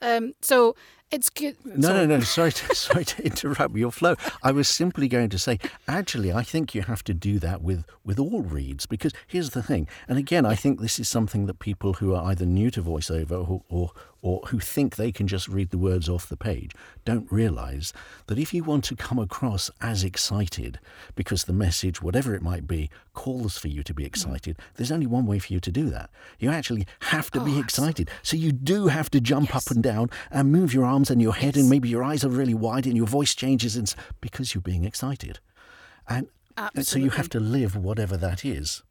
Um, 0.00 0.34
so 0.40 0.74
It's 1.12 1.30
good. 1.30 1.56
No, 1.64 1.92
no, 1.92 2.04
no. 2.04 2.20
Sorry, 2.20 2.50
to, 2.52 2.74
sorry 2.74 3.04
to 3.04 3.24
interrupt 3.24 3.76
your 3.76 3.92
flow. 3.92 4.16
I 4.42 4.50
was 4.50 4.66
simply 4.66 5.06
going 5.06 5.28
to 5.30 5.38
say, 5.38 5.58
actually, 5.86 6.32
I 6.32 6.42
think 6.42 6.74
you 6.74 6.82
have 6.82 7.04
to 7.04 7.14
do 7.14 7.38
that 7.38 7.62
with 7.62 7.84
with 8.04 8.18
all 8.18 8.42
reads 8.42 8.86
because 8.86 9.12
here's 9.26 9.50
the 9.50 9.62
thing. 9.62 9.86
And 10.08 10.18
again, 10.18 10.44
I 10.44 10.56
think 10.56 10.80
this 10.80 10.98
is 10.98 11.08
something 11.08 11.46
that 11.46 11.60
people 11.60 11.94
who 11.94 12.14
are 12.14 12.24
either 12.30 12.44
new 12.44 12.70
to 12.72 12.82
voiceover 12.82 13.48
or, 13.48 13.62
or 13.68 13.92
or 14.26 14.40
who 14.48 14.58
think 14.58 14.96
they 14.96 15.12
can 15.12 15.28
just 15.28 15.46
read 15.46 15.70
the 15.70 15.78
words 15.78 16.08
off 16.08 16.28
the 16.28 16.36
page 16.36 16.72
don't 17.04 17.30
realize 17.30 17.92
that 18.26 18.40
if 18.40 18.52
you 18.52 18.64
want 18.64 18.82
to 18.82 18.96
come 18.96 19.20
across 19.20 19.70
as 19.80 20.02
excited 20.02 20.80
because 21.14 21.44
the 21.44 21.52
message, 21.52 22.02
whatever 22.02 22.34
it 22.34 22.42
might 22.42 22.66
be, 22.66 22.90
calls 23.12 23.56
for 23.56 23.68
you 23.68 23.84
to 23.84 23.94
be 23.94 24.02
mm. 24.02 24.08
excited, 24.08 24.58
there's 24.74 24.90
only 24.90 25.06
one 25.06 25.26
way 25.26 25.38
for 25.38 25.52
you 25.52 25.60
to 25.60 25.70
do 25.70 25.88
that. 25.90 26.10
You 26.40 26.50
actually 26.50 26.88
have 27.02 27.30
to 27.30 27.40
oh, 27.40 27.44
be 27.44 27.56
excited. 27.56 28.10
So 28.24 28.36
you 28.36 28.50
do 28.50 28.88
have 28.88 29.10
to 29.10 29.20
jump 29.20 29.50
yes. 29.50 29.64
up 29.64 29.72
and 29.72 29.80
down 29.80 30.10
and 30.32 30.50
move 30.50 30.74
your 30.74 30.84
arms 30.84 30.95
and 31.10 31.20
your 31.20 31.34
head, 31.34 31.56
yes. 31.56 31.62
and 31.62 31.70
maybe 31.70 31.88
your 31.88 32.02
eyes 32.02 32.24
are 32.24 32.28
really 32.28 32.54
wide 32.54 32.86
and 32.86 32.96
your 32.96 33.06
voice 33.06 33.34
changes 33.34 33.76
and, 33.76 33.94
because 34.20 34.54
you're 34.54 34.62
being 34.62 34.84
excited. 34.84 35.40
And, 36.08 36.28
and 36.56 36.86
so 36.86 36.98
you 36.98 37.10
have 37.10 37.28
to 37.30 37.40
live 37.40 37.76
whatever 37.76 38.16
that 38.16 38.44
is. 38.44 38.82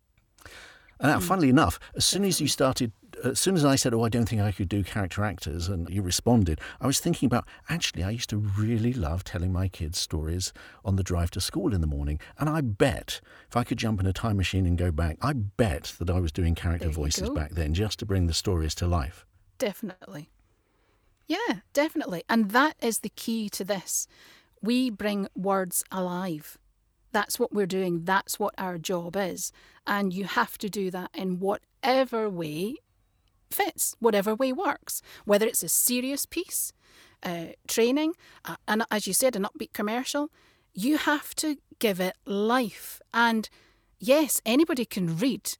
And 0.99 1.11
now, 1.11 1.19
mm. 1.19 1.23
funnily 1.23 1.49
enough, 1.49 1.79
as 1.95 2.05
soon 2.05 2.23
as 2.23 2.39
you 2.39 2.47
started 2.47 2.91
as 3.23 3.39
soon 3.39 3.55
as 3.55 3.63
I 3.63 3.75
said, 3.75 3.93
"Oh, 3.93 4.03
I 4.03 4.09
don't 4.09 4.27
think 4.27 4.41
I 4.41 4.51
could 4.51 4.69
do 4.69 4.83
character 4.83 5.23
actors," 5.23 5.67
and 5.67 5.89
you 5.89 6.01
responded, 6.01 6.59
I 6.81 6.87
was 6.87 6.99
thinking 6.99 7.27
about 7.27 7.47
actually, 7.69 8.03
I 8.03 8.09
used 8.09 8.29
to 8.31 8.37
really 8.37 8.93
love 8.93 9.23
telling 9.23 9.51
my 9.51 9.67
kids 9.67 9.99
stories 9.99 10.53
on 10.83 10.95
the 10.95 11.03
drive 11.03 11.31
to 11.31 11.41
school 11.41 11.73
in 11.73 11.81
the 11.81 11.87
morning, 11.87 12.19
and 12.37 12.49
I 12.49 12.61
bet 12.61 13.21
if 13.47 13.55
I 13.55 13.63
could 13.63 13.77
jump 13.77 13.99
in 13.99 14.05
a 14.05 14.13
time 14.13 14.37
machine 14.37 14.65
and 14.65 14.77
go 14.77 14.91
back, 14.91 15.17
I 15.21 15.33
bet 15.33 15.93
that 15.99 16.09
I 16.09 16.19
was 16.19 16.31
doing 16.31 16.55
character 16.55 16.89
voices 16.89 17.29
back 17.29 17.51
then 17.51 17.73
just 17.73 17.99
to 17.99 18.05
bring 18.05 18.27
the 18.27 18.33
stories 18.33 18.75
to 18.75 18.87
life. 18.87 19.25
Definitely. 19.57 20.29
Yeah, 21.27 21.61
definitely. 21.73 22.23
And 22.29 22.51
that 22.51 22.75
is 22.81 22.99
the 22.99 23.09
key 23.09 23.49
to 23.49 23.63
this. 23.63 24.07
We 24.61 24.89
bring 24.89 25.27
words 25.35 25.83
alive. 25.91 26.57
That's 27.11 27.39
what 27.39 27.53
we're 27.53 27.65
doing. 27.65 28.03
That's 28.03 28.39
what 28.39 28.53
our 28.57 28.77
job 28.77 29.15
is. 29.15 29.51
And 29.87 30.13
you 30.13 30.25
have 30.25 30.57
to 30.59 30.69
do 30.69 30.91
that 30.91 31.11
in 31.13 31.39
whatever 31.39 32.29
way 32.29 32.75
fits, 33.49 33.95
whatever 33.99 34.35
way 34.35 34.51
works, 34.51 35.01
whether 35.23 35.47
it's 35.47 35.63
a 35.63 35.69
serious 35.69 36.25
piece, 36.25 36.73
uh, 37.23 37.47
training, 37.67 38.13
uh, 38.43 38.55
and 38.67 38.83
as 38.91 39.07
you 39.07 39.13
said, 39.13 39.35
an 39.35 39.43
upbeat 39.45 39.73
commercial, 39.73 40.29
you 40.73 40.97
have 40.97 41.33
to 41.35 41.57
give 41.79 41.99
it 41.99 42.15
life. 42.25 43.01
And 43.13 43.49
yes, 43.99 44.41
anybody 44.45 44.85
can 44.85 45.17
read, 45.17 45.57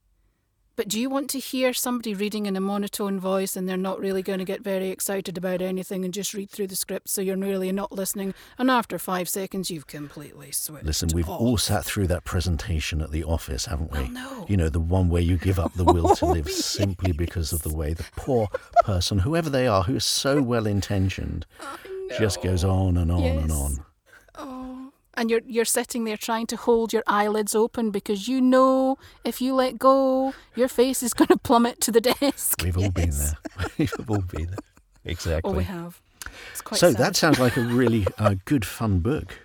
but 0.76 0.88
do 0.88 1.00
you 1.00 1.10
want 1.10 1.30
to 1.32 1.40
hear 1.40 1.74
somebody 1.74 2.14
reading 2.14 2.46
in 2.46 2.56
a 2.56 2.62
monotone 2.62 3.20
voice 3.20 3.56
and 3.56 3.68
they're 3.68 3.78
not 3.78 4.00
really 4.00 4.22
going 4.22 4.40
to 4.40 4.46
get 4.46 4.62
very 4.62 4.90
excited 4.90 5.38
about 5.38 5.62
anything 5.62 6.04
and 6.04 6.14
just 6.14 6.34
read 6.34 6.50
through 6.50 6.68
the 6.68 6.76
script 6.76 7.10
so 7.10 7.22
you're 7.22 7.38
really 7.38 7.72
not 7.72 7.92
listening? 7.92 8.34
And 8.58 8.70
after 8.70 9.00
five 9.00 9.30
seconds, 9.30 9.70
you've 9.70 9.88
completely 9.88 10.52
switched. 10.52 10.86
Listen, 10.86 11.10
we've 11.14 11.30
off. 11.30 11.40
all 11.40 11.58
sat 11.58 11.86
through 11.86 12.08
that 12.08 12.26
presentation 12.26 13.02
at 13.02 13.12
the 13.12 13.24
office, 13.24 13.66
haven't 13.66 13.92
we? 13.92 14.00
Well, 14.00 14.12
no. 14.12 14.46
You 14.50 14.58
know, 14.58 14.70
the 14.70 14.80
one 14.80 15.10
where 15.10 15.22
you 15.22 15.38
give 15.38 15.60
up 15.60 15.74
the 15.74 15.86
will 15.86 16.16
to 16.16 16.26
oh, 16.26 16.32
live 16.32 16.48
oh, 16.48 16.52
simply 16.52 17.12
yes. 17.12 17.18
because 17.18 17.54
of 17.54 17.64
the 17.64 17.74
way 17.74 17.94
the 17.94 18.06
poor 18.16 18.48
person, 18.84 19.20
whoever 19.20 19.50
they 19.50 19.68
are, 19.68 19.84
who 19.84 19.96
is 19.96 20.06
so 20.06 20.42
well 20.42 20.68
intentioned, 20.68 21.46
just 22.18 22.42
goes 22.42 22.64
on 22.64 22.98
and 22.98 23.12
on 23.12 23.24
yes. 23.24 23.42
and 23.44 23.52
on. 23.52 23.85
And 25.18 25.32
you're 25.32 25.42
you're 25.46 25.66
sitting 25.66 26.04
there 26.04 26.18
trying 26.18 26.48
to 26.48 26.58
hold 26.58 26.92
your 26.92 27.04
eyelids 27.08 27.56
open 27.56 27.92
because 27.92 28.28
you 28.28 28.42
know 28.42 28.98
if 29.24 29.42
you 29.42 29.54
let 29.56 29.80
go, 29.80 30.34
your 30.56 30.68
face 30.68 31.02
is 31.02 31.14
going 31.14 31.30
to 31.30 31.38
plummet 31.38 31.80
to 31.82 31.92
the 31.92 32.02
desk. 32.02 32.62
We've 32.64 32.78
all 32.78 32.92
been 32.92 33.12
there. 33.12 33.38
We've 33.78 34.10
all 34.10 34.22
been 34.22 34.48
there. 34.48 34.60
Exactly. 35.06 35.52
Oh, 35.52 35.56
we 35.56 35.64
have. 35.64 36.02
so 36.74 36.92
sad. 36.92 36.98
that 36.98 37.16
sounds 37.16 37.40
like 37.40 37.56
a 37.58 37.62
really 37.62 38.08
uh, 38.18 38.36
good, 38.46 38.66
fun 38.66 39.00
book. 39.00 39.40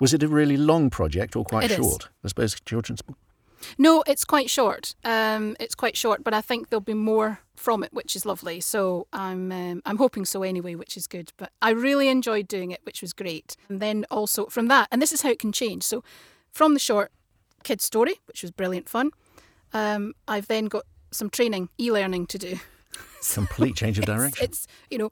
Was 0.00 0.12
it 0.12 0.22
a 0.22 0.28
really 0.28 0.56
long 0.56 0.90
project 0.90 1.36
or 1.36 1.44
quite 1.44 1.70
it 1.70 1.76
short? 1.76 2.04
Is. 2.04 2.08
I 2.24 2.28
suppose 2.28 2.60
children's 2.64 3.02
book. 3.02 3.16
No, 3.78 4.02
it's 4.06 4.24
quite 4.24 4.50
short. 4.50 4.94
Um, 5.04 5.56
it's 5.60 5.74
quite 5.74 5.96
short, 5.96 6.24
but 6.24 6.34
I 6.34 6.40
think 6.40 6.68
there'll 6.68 6.80
be 6.80 6.94
more 6.94 7.40
from 7.56 7.84
it, 7.84 7.92
which 7.92 8.16
is 8.16 8.26
lovely. 8.26 8.60
So 8.60 9.06
I'm 9.12 9.52
um, 9.52 9.82
I'm 9.86 9.98
hoping 9.98 10.24
so 10.24 10.42
anyway, 10.42 10.74
which 10.74 10.96
is 10.96 11.06
good. 11.06 11.32
But 11.36 11.52
I 11.60 11.70
really 11.70 12.08
enjoyed 12.08 12.48
doing 12.48 12.70
it, 12.70 12.80
which 12.84 13.02
was 13.02 13.12
great. 13.12 13.56
And 13.68 13.80
then 13.80 14.04
also 14.10 14.46
from 14.46 14.68
that, 14.68 14.88
and 14.90 15.00
this 15.00 15.12
is 15.12 15.22
how 15.22 15.30
it 15.30 15.38
can 15.38 15.52
change. 15.52 15.82
So 15.84 16.02
from 16.50 16.74
the 16.74 16.80
short 16.80 17.12
kid 17.62 17.80
story, 17.80 18.14
which 18.26 18.42
was 18.42 18.50
brilliant 18.50 18.88
fun, 18.88 19.10
um, 19.72 20.14
I've 20.26 20.48
then 20.48 20.66
got 20.66 20.84
some 21.10 21.30
training, 21.30 21.68
e-learning 21.78 22.26
to 22.26 22.38
do. 22.38 22.58
Complete 23.32 23.76
change 23.76 23.98
of 23.98 24.06
direction. 24.06 24.44
It's, 24.44 24.64
it's 24.64 24.66
you 24.90 24.98
know, 24.98 25.10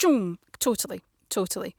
boom, 0.00 0.38
totally, 0.58 1.02
totally, 1.28 1.76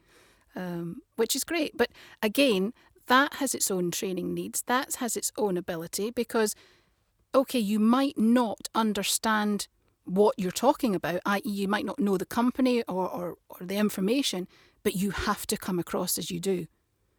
um, 0.55 1.01
which 1.15 1.35
is 1.35 1.43
great. 1.43 1.75
But 1.75 1.89
again, 2.21 2.73
that 3.07 3.35
has 3.35 3.55
its 3.55 3.71
own 3.71 3.91
training 3.91 4.33
needs, 4.33 4.61
that 4.63 4.95
has 4.95 5.17
its 5.17 5.31
own 5.37 5.57
ability 5.57 6.11
because, 6.11 6.55
okay, 7.33 7.59
you 7.59 7.79
might 7.79 8.17
not 8.17 8.69
understand 8.75 9.67
what 10.05 10.35
you're 10.37 10.51
talking 10.51 10.95
about, 10.95 11.21
i.e., 11.25 11.41
you 11.45 11.67
might 11.67 11.85
not 11.85 11.99
know 11.99 12.17
the 12.17 12.25
company 12.25 12.83
or, 12.83 13.09
or, 13.09 13.35
or 13.49 13.65
the 13.65 13.75
information, 13.75 14.47
but 14.83 14.95
you 14.95 15.11
have 15.11 15.45
to 15.47 15.57
come 15.57 15.79
across 15.79 16.17
as 16.17 16.31
you 16.31 16.39
do. 16.39 16.67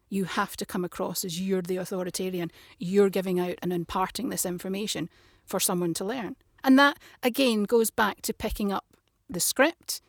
You 0.09 0.23
have 0.23 0.57
to 0.57 0.65
come 0.65 0.83
across 0.83 1.23
as 1.23 1.39
you're 1.39 1.61
the 1.61 1.77
authoritarian. 1.77 2.51
You're 2.79 3.11
giving 3.11 3.39
out 3.39 3.55
and 3.61 3.71
imparting 3.71 4.29
this 4.29 4.45
information 4.45 5.07
for 5.45 5.59
someone 5.59 5.93
to 5.95 6.05
learn. 6.05 6.35
And 6.63 6.79
that, 6.79 6.97
again, 7.21 7.63
goes 7.63 7.91
back 7.91 8.21
to 8.23 8.33
picking 8.33 8.71
up 8.71 8.85
the 9.29 9.39
script, 9.39 10.01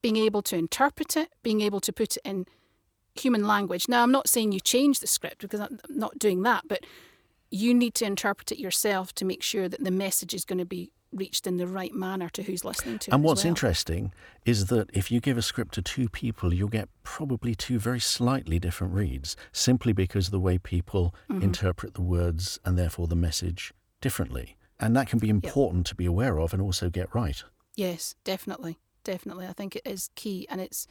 being 0.00 0.16
able 0.16 0.42
to 0.42 0.56
interpret 0.56 1.16
it, 1.16 1.28
being 1.42 1.60
able 1.60 1.80
to 1.80 1.92
put 1.92 2.16
it 2.16 2.22
in 2.24 2.46
human 3.14 3.46
language. 3.46 3.86
Now, 3.88 4.02
I'm 4.02 4.12
not 4.12 4.28
saying 4.28 4.52
you 4.52 4.60
change 4.60 5.00
the 5.00 5.06
script 5.06 5.40
because 5.40 5.60
I'm 5.60 5.78
not 5.88 6.18
doing 6.18 6.42
that, 6.42 6.64
but 6.66 6.84
you 7.50 7.72
need 7.72 7.94
to 7.94 8.04
interpret 8.04 8.50
it 8.50 8.58
yourself 8.58 9.14
to 9.14 9.24
make 9.24 9.42
sure 9.42 9.68
that 9.68 9.82
the 9.82 9.90
message 9.90 10.34
is 10.34 10.44
going 10.44 10.58
to 10.58 10.64
be 10.64 10.90
reached 11.12 11.46
in 11.46 11.56
the 11.56 11.66
right 11.66 11.94
manner 11.94 12.28
to 12.28 12.42
who's 12.42 12.64
listening 12.64 12.98
to 12.98 13.10
it. 13.10 13.14
And 13.14 13.22
what's 13.22 13.44
well. 13.44 13.50
interesting 13.50 14.12
is 14.44 14.66
that 14.66 14.90
if 14.92 15.12
you 15.12 15.20
give 15.20 15.38
a 15.38 15.42
script 15.42 15.74
to 15.74 15.82
two 15.82 16.08
people, 16.08 16.52
you'll 16.52 16.68
get 16.68 16.88
probably 17.04 17.54
two 17.54 17.78
very 17.78 18.00
slightly 18.00 18.58
different 18.58 18.92
reads, 18.92 19.36
simply 19.52 19.92
because 19.92 20.26
of 20.26 20.32
the 20.32 20.40
way 20.40 20.58
people 20.58 21.14
mm-hmm. 21.30 21.42
interpret 21.42 21.94
the 21.94 22.02
words 22.02 22.58
and 22.64 22.76
therefore 22.76 23.06
the 23.06 23.16
message 23.16 23.72
differently. 24.00 24.56
And 24.80 24.96
that 24.96 25.06
can 25.06 25.20
be 25.20 25.30
important 25.30 25.86
yep. 25.86 25.90
to 25.90 25.94
be 25.94 26.06
aware 26.06 26.40
of 26.40 26.52
and 26.52 26.60
also 26.60 26.90
get 26.90 27.14
right. 27.14 27.42
Yes, 27.76 28.16
definitely. 28.24 28.78
Definitely. 29.04 29.46
I 29.46 29.52
think 29.52 29.76
it 29.76 29.82
is 29.84 30.10
key. 30.16 30.46
And 30.50 30.60
it's 30.60 30.86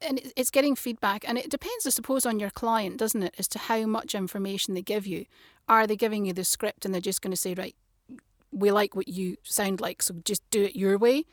and 0.00 0.20
it's 0.36 0.50
getting 0.50 0.76
feedback 0.76 1.28
and 1.28 1.38
it 1.38 1.50
depends 1.50 1.86
i 1.86 1.90
suppose 1.90 2.26
on 2.26 2.38
your 2.38 2.50
client 2.50 2.96
doesn't 2.96 3.22
it 3.22 3.34
as 3.38 3.48
to 3.48 3.58
how 3.58 3.86
much 3.86 4.14
information 4.14 4.74
they 4.74 4.82
give 4.82 5.06
you. 5.06 5.26
Are 5.68 5.86
they 5.86 5.96
giving 5.96 6.26
you 6.26 6.32
the 6.32 6.44
script 6.44 6.84
and 6.84 6.94
they're 6.94 7.00
just 7.00 7.22
going 7.22 7.32
to 7.32 7.36
say 7.36 7.54
right 7.54 7.74
we 8.52 8.70
like 8.70 8.94
what 8.94 9.08
you 9.08 9.36
sound 9.42 9.80
like 9.80 10.02
so 10.02 10.14
just 10.24 10.48
do 10.50 10.62
it 10.62 10.76
your 10.76 10.96
way 10.96 11.24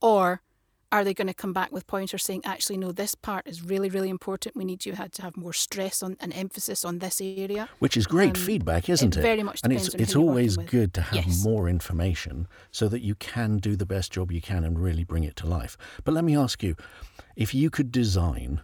or 0.00 0.42
are 0.90 1.04
they 1.04 1.14
going 1.14 1.28
to 1.28 1.34
come 1.34 1.52
back 1.52 1.70
with 1.70 1.86
pointers 1.86 2.24
saying 2.24 2.42
actually 2.44 2.78
no 2.78 2.92
this 2.92 3.14
part 3.14 3.46
is 3.46 3.62
really 3.62 3.88
really 3.88 4.08
important. 4.08 4.56
We 4.56 4.64
need 4.64 4.86
you 4.86 4.94
had 4.94 5.12
to 5.14 5.22
have 5.22 5.36
more 5.36 5.52
stress 5.52 6.02
on 6.02 6.16
and 6.20 6.32
emphasis 6.34 6.84
on 6.84 6.98
this 6.98 7.20
area. 7.20 7.68
Which 7.78 7.96
is 7.96 8.06
great 8.06 8.36
um, 8.36 8.42
feedback 8.42 8.88
isn't 8.88 9.16
it, 9.16 9.18
it 9.18 9.22
very 9.22 9.42
much 9.42 9.60
and 9.64 9.72
it's 9.72 9.94
it's 9.94 10.16
always 10.16 10.56
good 10.56 10.94
to 10.94 11.02
have 11.02 11.26
yes. 11.26 11.44
more 11.44 11.68
information 11.68 12.48
so 12.70 12.88
that 12.88 13.00
you 13.00 13.14
can 13.14 13.58
do 13.58 13.76
the 13.76 13.86
best 13.86 14.12
job 14.12 14.32
you 14.32 14.40
can 14.40 14.64
and 14.64 14.78
really 14.78 15.04
bring 15.04 15.24
it 15.24 15.36
to 15.36 15.46
life. 15.46 15.76
But 16.04 16.14
let 16.14 16.24
me 16.24 16.36
ask 16.36 16.62
you 16.62 16.76
if 17.36 17.54
you 17.54 17.70
could 17.70 17.92
design 17.92 18.62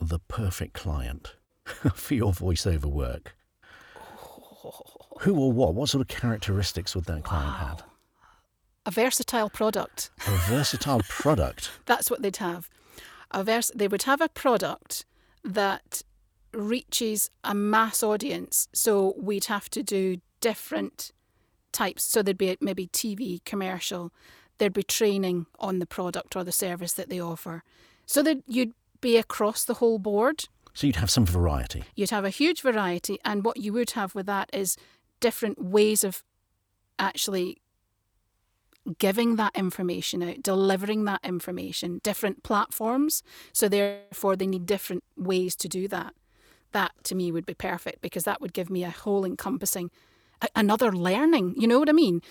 the 0.00 0.18
perfect 0.18 0.74
client 0.74 1.36
for 1.94 2.14
your 2.14 2.32
voiceover 2.32 2.86
work 2.86 3.36
who 5.20 5.38
or 5.38 5.52
what 5.52 5.74
what 5.74 5.88
sort 5.88 6.00
of 6.00 6.08
characteristics 6.08 6.94
would 6.94 7.04
that 7.04 7.24
client 7.24 7.46
wow. 7.46 7.66
have 7.68 7.84
a 8.84 8.90
versatile 8.90 9.50
product. 9.50 10.10
A 10.26 10.36
versatile 10.48 11.00
product. 11.08 11.70
That's 11.86 12.10
what 12.10 12.22
they'd 12.22 12.36
have. 12.38 12.68
A 13.30 13.44
vers- 13.44 13.70
they 13.74 13.88
would 13.88 14.02
have 14.02 14.20
a 14.20 14.28
product 14.28 15.04
that 15.44 16.02
reaches 16.52 17.30
a 17.44 17.54
mass 17.54 18.02
audience. 18.02 18.68
So 18.72 19.14
we'd 19.16 19.46
have 19.46 19.70
to 19.70 19.82
do 19.82 20.18
different 20.40 21.12
types. 21.72 22.02
So 22.02 22.22
there'd 22.22 22.38
be 22.38 22.56
maybe 22.60 22.88
TV, 22.88 23.42
commercial. 23.44 24.12
There'd 24.58 24.72
be 24.72 24.82
training 24.82 25.46
on 25.58 25.78
the 25.78 25.86
product 25.86 26.36
or 26.36 26.44
the 26.44 26.52
service 26.52 26.92
that 26.94 27.08
they 27.08 27.20
offer. 27.20 27.62
So 28.06 28.22
that 28.22 28.42
you'd 28.46 28.74
be 29.00 29.16
across 29.16 29.64
the 29.64 29.74
whole 29.74 29.98
board. 29.98 30.44
So 30.74 30.86
you'd 30.86 30.96
have 30.96 31.10
some 31.10 31.26
variety. 31.26 31.84
You'd 31.94 32.10
have 32.10 32.24
a 32.24 32.30
huge 32.30 32.62
variety, 32.62 33.18
and 33.24 33.44
what 33.44 33.58
you 33.58 33.72
would 33.74 33.90
have 33.90 34.14
with 34.14 34.26
that 34.26 34.48
is 34.52 34.76
different 35.20 35.62
ways 35.62 36.02
of 36.02 36.24
actually 36.98 37.58
giving 38.98 39.36
that 39.36 39.54
information 39.54 40.22
out, 40.22 40.42
delivering 40.42 41.04
that 41.04 41.20
information, 41.24 42.00
different 42.02 42.42
platforms. 42.42 43.22
So, 43.52 43.68
therefore, 43.68 44.36
they 44.36 44.46
need 44.46 44.66
different 44.66 45.04
ways 45.16 45.54
to 45.56 45.68
do 45.68 45.88
that. 45.88 46.14
That 46.72 46.92
to 47.04 47.14
me 47.14 47.30
would 47.30 47.46
be 47.46 47.54
perfect 47.54 48.00
because 48.00 48.24
that 48.24 48.40
would 48.40 48.52
give 48.52 48.70
me 48.70 48.82
a 48.82 48.90
whole 48.90 49.24
encompassing, 49.24 49.90
a- 50.40 50.48
another 50.56 50.90
learning. 50.90 51.54
You 51.56 51.68
know 51.68 51.78
what 51.78 51.88
I 51.88 51.92
mean? 51.92 52.22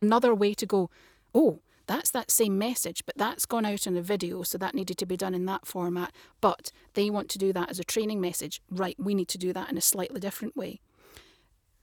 Another 0.00 0.34
way 0.34 0.54
to 0.54 0.66
go, 0.66 0.90
oh, 1.34 1.60
that's 1.86 2.10
that 2.12 2.30
same 2.30 2.56
message, 2.56 3.04
but 3.04 3.18
that's 3.18 3.46
gone 3.46 3.64
out 3.64 3.86
in 3.86 3.96
a 3.96 4.02
video, 4.02 4.42
so 4.42 4.56
that 4.58 4.74
needed 4.74 4.96
to 4.98 5.06
be 5.06 5.16
done 5.16 5.34
in 5.34 5.44
that 5.46 5.66
format. 5.66 6.12
But 6.40 6.70
they 6.94 7.10
want 7.10 7.28
to 7.30 7.38
do 7.38 7.52
that 7.52 7.68
as 7.68 7.80
a 7.80 7.84
training 7.84 8.20
message. 8.20 8.62
Right, 8.70 8.96
we 8.98 9.14
need 9.14 9.28
to 9.28 9.38
do 9.38 9.52
that 9.52 9.70
in 9.70 9.76
a 9.76 9.80
slightly 9.80 10.20
different 10.20 10.56
way. 10.56 10.80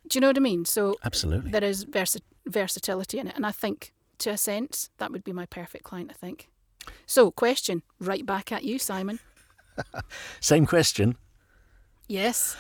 Do 0.08 0.18
you 0.18 0.22
know 0.22 0.28
what 0.28 0.38
I 0.38 0.42
mean? 0.42 0.64
So 0.64 0.96
Absolutely. 1.04 1.52
there 1.52 1.64
is 1.64 1.86
versi- 1.86 2.22
versatility 2.46 3.20
in 3.20 3.28
it. 3.28 3.36
And 3.36 3.46
I 3.46 3.52
think, 3.52 3.94
to 4.20 4.30
a 4.32 4.38
sense, 4.38 4.90
that 4.98 5.12
would 5.12 5.24
be 5.24 5.34
my 5.34 5.46
perfect 5.46 5.84
client, 5.84 6.10
I 6.12 6.14
think. 6.14 6.50
So, 7.06 7.32
question 7.32 7.84
right 8.00 8.26
back 8.26 8.52
at 8.52 8.64
you, 8.64 8.80
Simon. 8.80 9.20
Same 10.40 10.66
question. 10.66 11.18
Yes, 12.08 12.56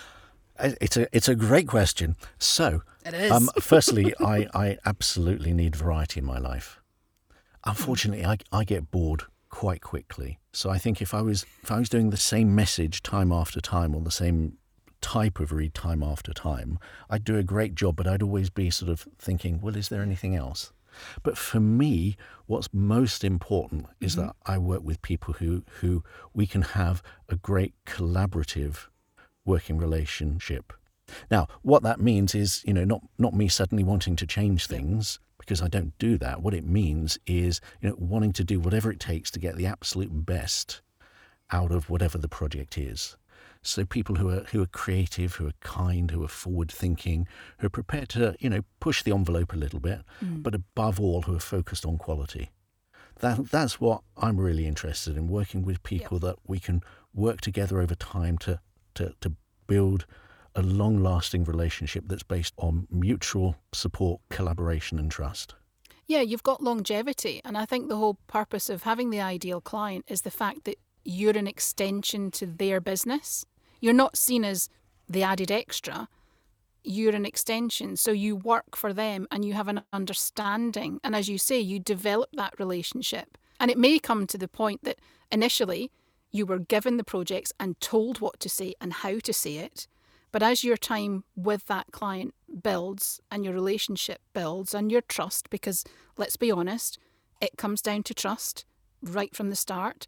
It's 0.60 0.98
a 0.98 1.08
it's 1.16 1.30
a 1.30 1.36
great 1.36 1.68
question. 1.68 2.16
So, 2.38 2.82
it 3.06 3.14
is. 3.14 3.32
um, 3.32 3.50
firstly, 3.62 4.14
I, 4.20 4.48
I 4.54 4.78
absolutely 4.86 5.54
need 5.54 5.76
variety 5.76 6.20
in 6.20 6.26
my 6.26 6.38
life. 6.38 6.80
Unfortunately, 7.66 8.26
I, 8.26 8.38
I 8.52 8.64
get 8.64 8.92
bored 8.92 9.24
quite 9.50 9.82
quickly. 9.82 10.40
So 10.52 10.70
I 10.70 10.78
think 10.78 11.02
if 11.02 11.14
I 11.14 11.22
was 11.22 11.46
if 11.64 11.72
I 11.72 11.80
was 11.80 11.90
doing 11.90 12.10
the 12.10 12.18
same 12.18 12.54
message 12.54 13.02
time 13.04 13.32
after 13.32 13.62
time 13.62 13.96
or 13.96 14.02
the 14.02 14.12
same 14.12 14.58
type 15.02 15.40
of 15.40 15.52
read 15.52 15.74
time 15.74 16.04
after 16.04 16.34
time, 16.34 16.80
I'd 17.10 17.24
do 17.24 17.38
a 17.38 17.44
great 17.44 17.76
job, 17.76 17.96
but 17.96 18.08
I'd 18.08 18.24
always 18.24 18.50
be 18.50 18.70
sort 18.70 18.90
of 18.92 19.08
thinking, 19.18 19.62
well, 19.62 19.76
is 19.76 19.90
there 19.90 20.02
anything 20.02 20.36
else? 20.36 20.74
But 21.24 21.38
for 21.38 21.60
me, 21.60 22.18
what's 22.46 22.70
most 22.74 23.24
important 23.24 23.88
is 24.00 24.16
mm-hmm. 24.16 24.27
that 24.27 24.36
I 24.46 24.58
work 24.58 24.84
with 24.84 25.01
people 25.01 25.36
who, 25.36 25.63
who 25.82 26.04
we 26.34 26.48
can 26.48 26.62
have 26.62 27.01
a 27.30 27.36
great 27.36 27.74
collaborative 27.86 28.88
working 29.46 29.77
relationship. 29.77 30.74
Now, 31.32 31.48
what 31.62 31.84
that 31.84 32.01
means 32.01 32.36
is, 32.36 32.63
you 32.66 32.74
know, 32.74 32.84
not 32.84 33.01
not 33.18 33.34
me 33.34 33.48
suddenly 33.48 33.84
wanting 33.84 34.18
to 34.18 34.27
change 34.27 34.68
things 34.68 35.20
because 35.39 35.62
I 35.62 35.70
don't 35.70 35.98
do 35.98 36.18
that. 36.18 36.42
What 36.42 36.54
it 36.54 36.66
means 36.66 37.18
is, 37.25 37.62
you 37.82 37.89
know, 37.89 37.96
wanting 37.98 38.34
to 38.34 38.44
do 38.44 38.60
whatever 38.60 38.92
it 38.92 39.00
takes 39.00 39.32
to 39.32 39.39
get 39.39 39.56
the 39.56 39.66
absolute 39.66 40.25
best 40.25 40.82
out 41.51 41.72
of 41.72 41.89
whatever 41.89 42.18
the 42.18 42.27
project 42.27 42.77
is. 42.77 43.16
So 43.68 43.86
people 43.86 44.16
who 44.16 44.30
are 44.30 44.44
who 44.52 44.62
are 44.62 44.68
creative, 44.68 45.36
who 45.36 45.48
are 45.48 45.54
kind, 45.62 46.10
who 46.12 46.24
are 46.24 46.30
forward 46.30 46.72
thinking, 46.72 47.28
who 47.60 47.68
are 47.68 47.72
prepared 47.72 48.10
to, 48.10 48.36
you 48.40 48.50
know, 48.50 48.62
push 48.80 49.04
the 49.04 49.12
envelope 49.12 49.54
a 49.54 49.58
little 49.58 49.80
bit, 49.80 50.02
mm. 50.24 50.42
but 50.42 50.56
above 50.56 51.00
all 51.00 51.24
who 51.24 51.36
are 51.36 51.40
focused 51.40 51.86
on 51.86 51.98
quality. 51.98 52.52
That 53.20 53.50
that's 53.52 53.82
what 53.82 54.02
I'm 54.16 54.40
really 54.40 54.68
interested 54.68 55.18
in, 55.18 55.28
working 55.28 55.64
with 55.64 55.84
people 55.84 56.20
that 56.20 56.38
we 56.46 56.60
can 56.60 56.82
work 57.14 57.42
together 57.42 57.82
over 57.82 57.96
time 57.96 58.38
to 58.40 58.60
to, 58.96 59.14
to 59.22 59.34
build 59.68 60.06
a 60.56 60.62
long 60.62 61.04
lasting 61.04 61.44
relationship 61.44 62.06
that's 62.08 62.24
based 62.24 62.54
on 62.58 62.88
mutual 62.90 63.58
support, 63.74 64.22
collaboration 64.30 64.98
and 64.98 65.12
trust. 65.12 65.54
Yeah, 66.08 66.22
you've 66.22 66.44
got 66.44 66.64
longevity. 66.64 67.42
And 67.44 67.58
I 67.58 67.66
think 67.66 67.90
the 67.90 67.98
whole 67.98 68.18
purpose 68.28 68.70
of 68.70 68.84
having 68.84 69.10
the 69.10 69.22
ideal 69.22 69.62
client 69.62 70.06
is 70.08 70.22
the 70.22 70.32
fact 70.32 70.64
that 70.64 70.80
you're 71.04 71.38
an 71.38 71.48
extension 71.48 72.32
to 72.32 72.46
their 72.46 72.82
business. 72.82 73.46
You're 73.79 73.93
not 73.93 74.17
seen 74.17 74.43
as 74.43 74.69
the 75.10 75.24
added 75.24 75.51
extra, 75.51 76.10
you're 76.84 77.15
an 77.15 77.25
extension. 77.25 77.98
So 77.98 78.12
you 78.12 78.36
work 78.36 78.75
for 78.75 78.93
them 78.93 79.27
and 79.31 79.43
you 79.43 79.53
have 79.53 79.67
an 79.67 79.81
understanding. 79.91 81.00
And 81.03 81.15
as 81.15 81.29
you 81.29 81.38
say, 81.38 81.60
you 81.60 81.79
develop 81.79 82.29
that 82.34 82.60
relationship. 82.60 83.38
And 83.60 83.69
it 83.69 83.77
may 83.77 84.00
come 84.00 84.25
to 84.27 84.38
the 84.38 84.48
point 84.48 84.84
that 84.84 85.00
initially 85.31 85.91
you 86.31 86.46
were 86.46 86.60
given 86.60 86.98
the 86.98 87.03
projects 87.03 87.51
and 87.60 87.79
told 87.81 88.22
what 88.22 88.39
to 88.39 88.50
say 88.50 88.74
and 88.79 88.93
how 88.93 89.19
to 89.19 89.34
say 89.34 89.57
it. 89.57 89.88
But 90.31 90.43
as 90.43 90.63
your 90.63 90.77
time 90.77 91.24
with 91.36 91.65
that 91.65 91.88
client 91.91 92.34
builds 92.62 93.22
and 93.31 93.43
your 93.43 93.53
relationship 93.53 94.22
builds 94.34 94.74
and 94.74 94.91
your 94.91 95.01
trust, 95.01 95.50
because 95.50 95.84
let's 96.17 96.38
be 96.38 96.51
honest, 96.51 97.00
it 97.41 97.57
comes 97.57 97.81
down 97.81 98.03
to 98.03 98.13
trust 98.13 98.65
right 99.01 99.36
from 99.36 99.50
the 99.50 99.55
start. 99.55 100.05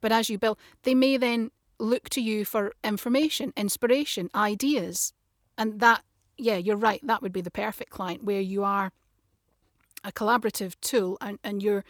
But 0.00 0.12
as 0.12 0.30
you 0.30 0.38
build, 0.38 0.58
they 0.84 0.94
may 0.94 1.16
then 1.16 1.50
look 1.78 2.08
to 2.10 2.20
you 2.20 2.44
for 2.44 2.72
information, 2.82 3.52
inspiration, 3.56 4.30
ideas. 4.34 5.12
And 5.56 5.80
that, 5.80 6.02
yeah, 6.36 6.56
you're 6.56 6.76
right, 6.76 7.00
that 7.06 7.22
would 7.22 7.32
be 7.32 7.40
the 7.40 7.50
perfect 7.50 7.90
client 7.90 8.24
where 8.24 8.40
you 8.40 8.64
are 8.64 8.92
a 10.04 10.12
collaborative 10.12 10.74
tool 10.80 11.18
and, 11.20 11.38
and 11.42 11.62
you're 11.62 11.84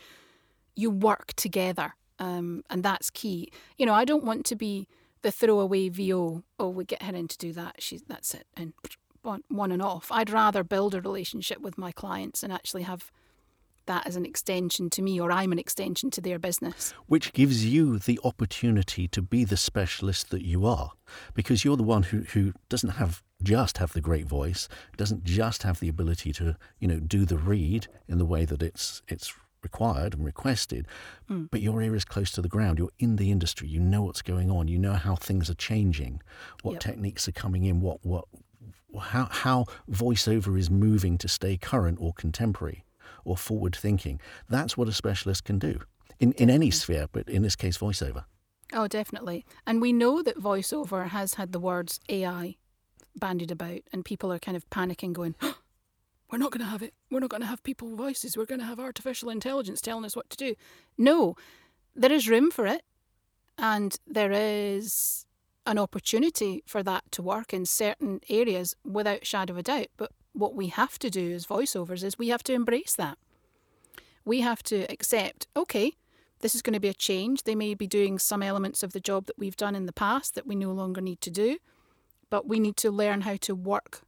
you 0.74 0.90
work 0.90 1.32
together. 1.34 1.94
Um, 2.20 2.62
and 2.70 2.82
that's 2.82 3.10
key. 3.10 3.50
You 3.76 3.86
know, 3.86 3.94
I 3.94 4.04
don't 4.04 4.24
want 4.24 4.46
to 4.46 4.56
be 4.56 4.86
the 5.22 5.32
throwaway 5.32 5.88
VO. 5.88 6.44
Oh, 6.58 6.68
we 6.68 6.84
get 6.84 7.02
her 7.02 7.14
in 7.14 7.28
to 7.28 7.38
do 7.38 7.52
that. 7.52 7.76
She's 7.82 8.02
that's 8.02 8.32
it, 8.34 8.46
and 8.56 8.72
one, 9.22 9.42
one 9.48 9.72
and 9.72 9.82
off. 9.82 10.10
I'd 10.10 10.30
rather 10.30 10.62
build 10.64 10.94
a 10.94 11.00
relationship 11.00 11.60
with 11.60 11.76
my 11.76 11.92
clients 11.92 12.42
and 12.42 12.52
actually 12.52 12.82
have 12.82 13.10
that 13.88 14.06
as 14.06 14.16
an 14.16 14.24
extension 14.24 14.88
to 14.90 15.02
me, 15.02 15.20
or 15.20 15.32
I'm 15.32 15.52
an 15.52 15.58
extension 15.58 16.10
to 16.12 16.20
their 16.20 16.38
business. 16.38 16.94
which 17.06 17.32
gives 17.32 17.66
you 17.66 17.98
the 17.98 18.20
opportunity 18.22 19.08
to 19.08 19.20
be 19.20 19.44
the 19.44 19.56
specialist 19.56 20.30
that 20.30 20.44
you 20.44 20.64
are 20.64 20.92
because 21.34 21.64
you're 21.64 21.76
the 21.76 21.82
one 21.82 22.04
who, 22.04 22.20
who 22.32 22.52
doesn't 22.68 22.90
have 22.90 23.22
just 23.42 23.78
have 23.78 23.92
the 23.92 24.00
great 24.00 24.26
voice 24.26 24.68
doesn't 24.96 25.22
just 25.24 25.62
have 25.62 25.78
the 25.80 25.88
ability 25.88 26.32
to 26.32 26.56
you 26.80 26.88
know 26.88 26.98
do 26.98 27.24
the 27.24 27.38
read 27.38 27.86
in 28.08 28.18
the 28.18 28.24
way 28.24 28.44
that 28.44 28.62
it's 28.62 29.00
it's 29.06 29.32
required 29.62 30.14
and 30.14 30.24
requested 30.24 30.86
hmm. 31.28 31.44
but 31.50 31.60
your 31.60 31.80
ear 31.82 31.94
is 31.94 32.04
close 32.04 32.30
to 32.32 32.42
the 32.42 32.48
ground. 32.48 32.78
You're 32.78 32.90
in 32.98 33.16
the 33.16 33.30
industry. 33.30 33.68
You 33.68 33.80
know 33.80 34.02
what's 34.02 34.22
going 34.22 34.50
on. 34.50 34.68
You 34.68 34.78
know 34.78 34.94
how 34.94 35.14
things 35.16 35.48
are 35.50 35.54
changing 35.54 36.20
what 36.62 36.72
Yep. 36.74 36.80
techniques 36.80 37.28
are 37.28 37.32
coming 37.32 37.64
in 37.64 37.80
what 37.80 37.98
what 38.04 38.24
how 39.00 39.26
how 39.30 39.64
voiceover 39.90 40.58
is 40.58 40.70
moving 40.70 41.18
to 41.18 41.28
stay 41.28 41.56
current 41.56 41.98
or 42.00 42.12
contemporary 42.14 42.84
or 43.28 43.36
forward 43.36 43.76
thinking 43.76 44.20
that's 44.48 44.76
what 44.76 44.88
a 44.88 44.92
specialist 44.92 45.44
can 45.44 45.58
do 45.58 45.80
in 46.18 46.32
in 46.32 46.50
any 46.50 46.70
sphere 46.70 47.06
but 47.12 47.28
in 47.28 47.42
this 47.42 47.56
case 47.56 47.78
voiceover 47.78 48.24
Oh, 48.72 48.86
definitely. 48.86 49.46
And 49.66 49.80
we 49.80 49.92
know 49.92 50.22
that 50.22 50.36
voiceover 50.36 51.08
has 51.08 51.34
had 51.34 51.52
the 51.52 51.58
words 51.58 52.00
AI 52.08 52.56
bandied 53.16 53.50
about, 53.50 53.80
and 53.92 54.04
people 54.04 54.32
are 54.32 54.38
kind 54.38 54.56
of 54.56 54.68
panicking, 54.70 55.12
going, 55.12 55.34
We're 56.30 56.38
not 56.38 56.50
going 56.50 56.60
to 56.60 56.70
have 56.70 56.82
it. 56.82 56.92
We're 57.10 57.20
not 57.20 57.30
going 57.30 57.40
to 57.40 57.46
have 57.46 57.62
people 57.62 57.96
voices. 57.96 58.36
We're 58.36 58.44
going 58.44 58.60
to 58.60 58.66
have 58.66 58.78
artificial 58.78 59.30
intelligence 59.30 59.80
telling 59.80 60.04
us 60.04 60.14
what 60.14 60.28
to 60.30 60.36
do. 60.36 60.54
No, 60.98 61.34
there 61.94 62.12
is 62.12 62.28
room 62.28 62.50
for 62.50 62.66
it, 62.66 62.82
and 63.56 63.96
there 64.06 64.32
is 64.32 65.24
an 65.64 65.78
opportunity 65.78 66.62
for 66.66 66.82
that 66.82 67.10
to 67.12 67.22
work 67.22 67.54
in 67.54 67.64
certain 67.64 68.20
areas 68.28 68.74
without 68.84 69.26
shadow 69.26 69.54
of 69.54 69.58
a 69.58 69.62
doubt. 69.62 69.88
But 69.96 70.12
what 70.38 70.54
we 70.54 70.68
have 70.68 70.98
to 71.00 71.10
do 71.10 71.32
as 71.32 71.46
voiceovers 71.46 72.04
is 72.04 72.16
we 72.18 72.28
have 72.28 72.44
to 72.44 72.52
embrace 72.52 72.94
that. 72.94 73.18
We 74.24 74.40
have 74.40 74.62
to 74.64 74.90
accept, 74.90 75.48
okay, 75.56 75.92
this 76.40 76.54
is 76.54 76.62
going 76.62 76.74
to 76.74 76.80
be 76.80 76.88
a 76.88 76.94
change. 76.94 77.42
They 77.42 77.56
may 77.56 77.74
be 77.74 77.86
doing 77.86 78.18
some 78.18 78.42
elements 78.42 78.82
of 78.82 78.92
the 78.92 79.00
job 79.00 79.26
that 79.26 79.38
we've 79.38 79.56
done 79.56 79.74
in 79.74 79.86
the 79.86 79.92
past 79.92 80.34
that 80.36 80.46
we 80.46 80.54
no 80.54 80.70
longer 80.70 81.00
need 81.00 81.20
to 81.22 81.30
do, 81.30 81.58
but 82.30 82.46
we 82.46 82.60
need 82.60 82.76
to 82.78 82.90
learn 82.90 83.22
how 83.22 83.36
to 83.36 83.54
work 83.54 84.02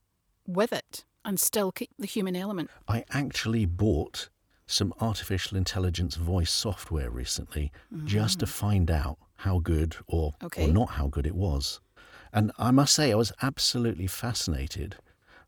with 0.46 0.72
it 0.72 1.04
and 1.24 1.40
still 1.40 1.72
keep 1.72 1.90
the 1.98 2.06
human 2.06 2.36
element. 2.36 2.70
I 2.86 3.04
actually 3.10 3.66
bought 3.66 4.28
some 4.66 4.94
artificial 5.00 5.56
intelligence 5.56 6.14
voice 6.14 6.52
software 6.52 7.10
recently 7.10 7.72
just 8.04 8.38
to 8.38 8.46
mm. 8.46 8.50
find 8.50 8.90
out 8.90 9.18
how 9.36 9.58
good 9.58 9.96
or, 10.06 10.34
Okay. 10.44 10.68
or 10.68 10.72
not 10.72 10.90
how 10.90 11.08
good 11.08 11.26
it 11.26 11.34
was. 11.34 11.80
And 12.32 12.52
I 12.56 12.70
must 12.70 12.94
say, 12.94 13.10
I 13.10 13.16
was 13.16 13.32
absolutely 13.42 14.06
fascinated 14.06 14.96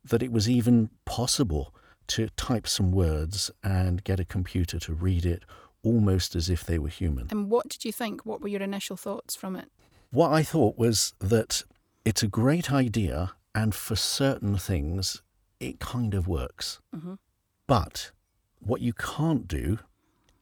that 0.04 0.22
it 0.22 0.32
was 0.32 0.48
even 0.48 0.90
possible 1.04 1.74
to 2.08 2.28
type 2.30 2.66
some 2.66 2.90
words 2.92 3.50
and 3.62 4.04
get 4.04 4.20
a 4.20 4.24
computer 4.24 4.78
to 4.80 4.94
read 4.94 5.24
it 5.24 5.44
almost 5.82 6.34
as 6.36 6.48
if 6.50 6.64
they 6.64 6.78
were 6.78 6.88
human. 6.88 7.28
And 7.30 7.50
what 7.50 7.68
did 7.68 7.84
you 7.84 7.92
think? 7.92 8.24
What 8.26 8.40
were 8.40 8.48
your 8.48 8.62
initial 8.62 8.96
thoughts 8.96 9.34
from 9.34 9.56
it? 9.56 9.70
What 10.10 10.32
I 10.32 10.42
thought 10.42 10.76
was 10.76 11.14
that 11.20 11.62
it's 12.04 12.22
a 12.22 12.28
great 12.28 12.72
idea, 12.72 13.32
and 13.54 13.74
for 13.74 13.96
certain 13.96 14.56
things, 14.58 15.22
it 15.60 15.80
kind 15.80 16.14
of 16.14 16.26
works. 16.28 16.80
Mhm. 16.94 17.18
But 17.66 18.10
what 18.58 18.80
you 18.80 18.92
can't 18.92 19.46
do 19.48 19.78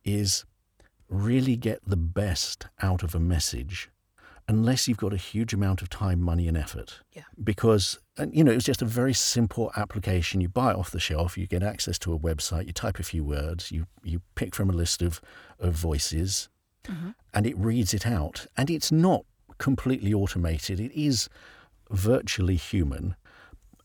is 0.05 0.45
really 1.09 1.57
get 1.57 1.81
the 1.87 1.97
best 1.97 2.67
out 2.81 3.03
of 3.03 3.15
a 3.15 3.21
message 3.21 3.91
unless 4.51 4.89
you've 4.89 4.99
got 4.99 5.13
a 5.13 5.17
huge 5.17 5.55
amount 5.55 5.81
of 5.81 5.89
time, 5.89 6.21
money, 6.21 6.49
and 6.49 6.57
effort. 6.57 6.99
Yeah. 7.13 7.23
Because, 7.43 8.01
and, 8.19 8.35
you 8.35 8.43
know, 8.43 8.51
it's 8.51 8.65
just 8.65 8.83
a 8.83 8.85
very 8.85 9.15
simple 9.15 9.71
application. 9.77 10.41
You 10.41 10.49
buy 10.49 10.73
it 10.73 10.77
off 10.77 10.91
the 10.91 10.99
shelf, 10.99 11.39
you 11.39 11.47
get 11.47 11.63
access 11.63 12.01
to 12.01 12.13
a 12.13 12.19
website, 12.19 12.67
you 12.67 12.73
type 12.73 12.99
a 12.99 13.05
few 13.05 13.23
words, 13.23 13.71
you, 13.71 13.87
you 14.03 14.23
pick 14.35 14.57
from 14.57 14.69
a 14.69 14.73
list 14.73 15.03
of, 15.03 15.21
of 15.61 15.75
voices, 15.75 16.49
mm-hmm. 16.85 17.11
and 17.33 17.47
it 17.47 17.57
reads 17.57 17.95
it 17.95 18.05
out. 18.05 18.49
And 18.57 18.71
it's 18.71 18.91
not 18.91 19.25
completely 19.59 20.13
automated, 20.13 20.81
it 20.81 20.93
is 21.01 21.29
virtually 21.89 22.57
human. 22.57 23.15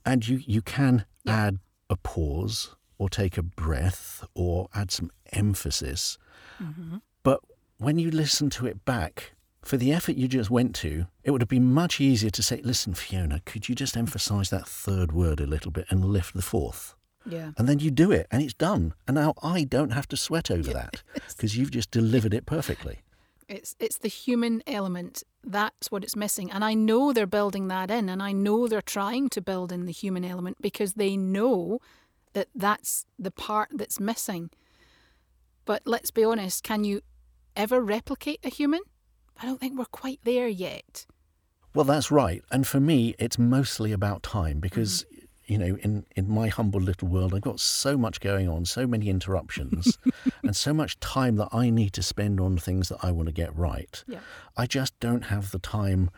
And 0.04 0.28
you, 0.28 0.42
you 0.48 0.64
can 0.64 1.06
add 1.28 1.60
a 1.92 1.96
pause 1.96 2.76
or 2.98 3.08
take 3.08 3.38
a 3.38 3.44
breath 3.44 4.26
or 4.34 4.68
add 4.74 4.90
some 4.90 5.12
emphasis. 5.32 6.18
Mm-hmm. 6.60 6.98
But 7.22 7.42
when 7.78 8.00
you 8.00 8.10
listen 8.10 8.50
to 8.52 8.66
it 8.66 8.84
back, 8.84 9.35
for 9.66 9.78
the 9.78 9.92
effort 9.92 10.16
you 10.16 10.28
just 10.28 10.52
went 10.52 10.76
to, 10.76 11.08
it 11.24 11.32
would 11.32 11.42
have 11.42 11.50
been 11.50 11.74
much 11.74 12.00
easier 12.00 12.30
to 12.30 12.44
say, 12.44 12.62
listen, 12.64 12.94
Fiona, 12.94 13.42
could 13.46 13.68
you 13.68 13.74
just 13.74 13.98
emphasize 13.98 14.52
that 14.52 14.68
third 14.68 15.12
word 15.12 15.40
a 15.40 15.48
little 15.48 15.72
bit 15.72 15.88
and 15.90 16.06
lift 16.06 16.36
the 16.36 16.44
fourth? 16.44 16.96
Yeah. 17.26 17.52
And 17.58 17.68
then 17.68 17.80
you 17.80 17.90
do 17.90 18.12
it 18.12 18.28
and 18.30 18.44
it's 18.44 18.54
done. 18.54 18.94
And 19.08 19.16
now 19.16 19.34
I 19.42 19.64
don't 19.64 19.90
have 19.90 20.08
to 20.10 20.18
sweat 20.18 20.52
over 20.52 20.72
that 20.74 21.02
because 21.30 21.58
you've 21.58 21.72
just 21.72 21.90
delivered 21.90 22.34
it 22.34 22.46
perfectly. 22.46 23.00
It's 23.48 23.76
it's 23.80 23.98
the 23.98 24.08
human 24.08 24.64
element. 24.68 25.24
That's 25.44 25.92
what 25.92 26.04
it's 26.04 26.16
missing. 26.16 26.52
And 26.52 26.64
I 26.64 26.76
know 26.76 27.12
they're 27.12 27.28
building 27.28 27.68
that 27.68 27.90
in 27.90 28.08
and 28.10 28.22
I 28.22 28.32
know 28.32 28.68
they're 28.68 28.82
trying 28.82 29.30
to 29.30 29.42
build 29.42 29.72
in 29.72 29.86
the 29.86 29.92
human 29.92 30.24
element 30.24 30.58
because 30.62 30.94
they 30.94 31.18
know 31.18 31.80
that 32.34 32.50
that's 32.54 33.06
the 33.18 33.32
part 33.32 33.70
that's 33.72 34.00
missing. 34.00 34.52
But 35.66 35.82
let's 35.86 36.12
be 36.12 36.24
honest, 36.24 36.64
can 36.64 36.84
you 36.84 37.02
ever 37.56 37.82
replicate 37.82 38.40
a 38.44 38.50
human? 38.50 38.82
I 39.42 39.46
don't 39.46 39.60
think 39.60 39.78
we're 39.78 39.86
quite 39.86 40.20
there 40.24 40.48
yet. 40.48 41.06
Well, 41.74 41.86
that's 41.86 42.10
right. 42.10 42.42
And 42.52 42.66
for 42.66 42.80
me, 42.80 43.16
it's 43.20 43.38
mostly 43.38 43.92
about 43.92 44.24
time 44.24 44.60
because, 44.60 45.04
mm. 45.04 45.28
you 45.46 45.58
know, 45.58 45.78
in, 45.82 46.06
in 46.16 46.30
my 46.30 46.48
humble 46.48 46.80
little 46.80 47.10
world, 47.10 47.34
I've 47.34 47.42
got 47.42 47.60
so 47.60 47.98
much 47.98 48.22
going 48.22 48.48
on, 48.48 48.64
so 48.66 48.88
many 48.88 49.10
interruptions, 49.10 49.98
and 50.44 50.56
so 50.56 50.74
much 50.74 51.00
time 51.02 51.36
that 51.36 51.50
I 51.52 51.70
need 51.70 51.92
to 51.94 52.04
spend 52.04 52.40
on 52.40 52.58
things 52.58 52.88
that 52.90 53.00
I 53.04 53.12
want 53.12 53.28
to 53.28 53.34
get 53.34 53.56
right. 53.56 54.02
Yeah. 54.08 54.20
I 54.56 54.68
just 54.68 54.98
don't 55.02 55.26
have 55.26 55.52
the 55.52 55.60
time 55.60 56.10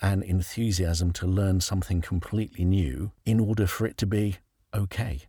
and 0.00 0.22
enthusiasm 0.22 1.12
to 1.12 1.26
learn 1.26 1.60
something 1.60 2.00
completely 2.00 2.64
new 2.64 3.10
in 3.26 3.40
order 3.40 3.66
for 3.66 3.86
it 3.86 3.98
to 3.98 4.06
be 4.06 4.36
okay. 4.72 5.22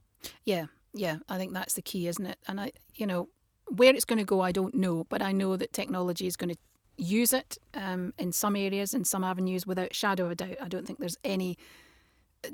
Yeah, 0.46 0.68
yeah, 0.94 1.18
I 1.28 1.38
think 1.38 1.54
that's 1.54 1.74
the 1.74 1.82
key, 1.82 2.08
isn't 2.08 2.26
it? 2.26 2.38
And 2.48 2.62
I, 2.62 2.72
you 2.94 3.06
know, 3.06 3.30
where 3.68 3.94
it's 3.94 4.06
going 4.06 4.20
to 4.20 4.26
go, 4.26 4.42
I 4.42 4.52
don't 4.52 4.76
know, 4.76 5.06
but 5.10 5.22
I 5.22 5.32
know 5.32 5.56
that 5.58 5.74
technology 5.74 6.28
is 6.28 6.36
going 6.36 6.52
to 6.52 6.58
use 7.02 7.34
it 7.34 7.58
um, 7.74 8.14
in 8.18 8.32
some 8.32 8.56
areas, 8.56 8.94
in 8.94 9.04
some 9.04 9.24
avenues, 9.24 9.66
without 9.66 9.94
shadow 9.96 10.26
of 10.26 10.32
a 10.32 10.36
doubt. 10.36 10.58
I 10.62 10.68
don't 10.68 10.86
think 10.86 11.00
there's 11.00 11.18
any 11.24 11.58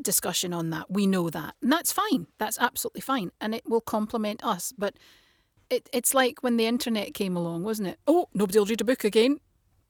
discussion 0.02 0.54
on 0.54 0.70
that. 0.72 0.90
We 0.90 1.06
know 1.06 1.30
that, 1.30 1.56
and 1.62 1.72
that's 1.72 1.92
fine. 1.92 2.28
That's 2.38 2.58
absolutely 2.60 3.02
fine, 3.02 3.32
and 3.42 3.54
it 3.54 3.64
will 3.68 3.82
complement 3.82 4.44
us. 4.44 4.74
But 4.78 4.96
it, 5.70 5.90
it's 5.94 6.14
like 6.14 6.42
when 6.42 6.58
the 6.58 6.66
internet 6.66 7.14
came 7.14 7.36
along, 7.36 7.64
wasn't 7.64 7.90
it? 7.90 8.00
Oh, 8.08 8.30
nobody 8.34 8.60
will 8.60 8.66
read 8.66 8.82
a 8.82 8.86
book 8.86 9.04
again. 9.04 9.40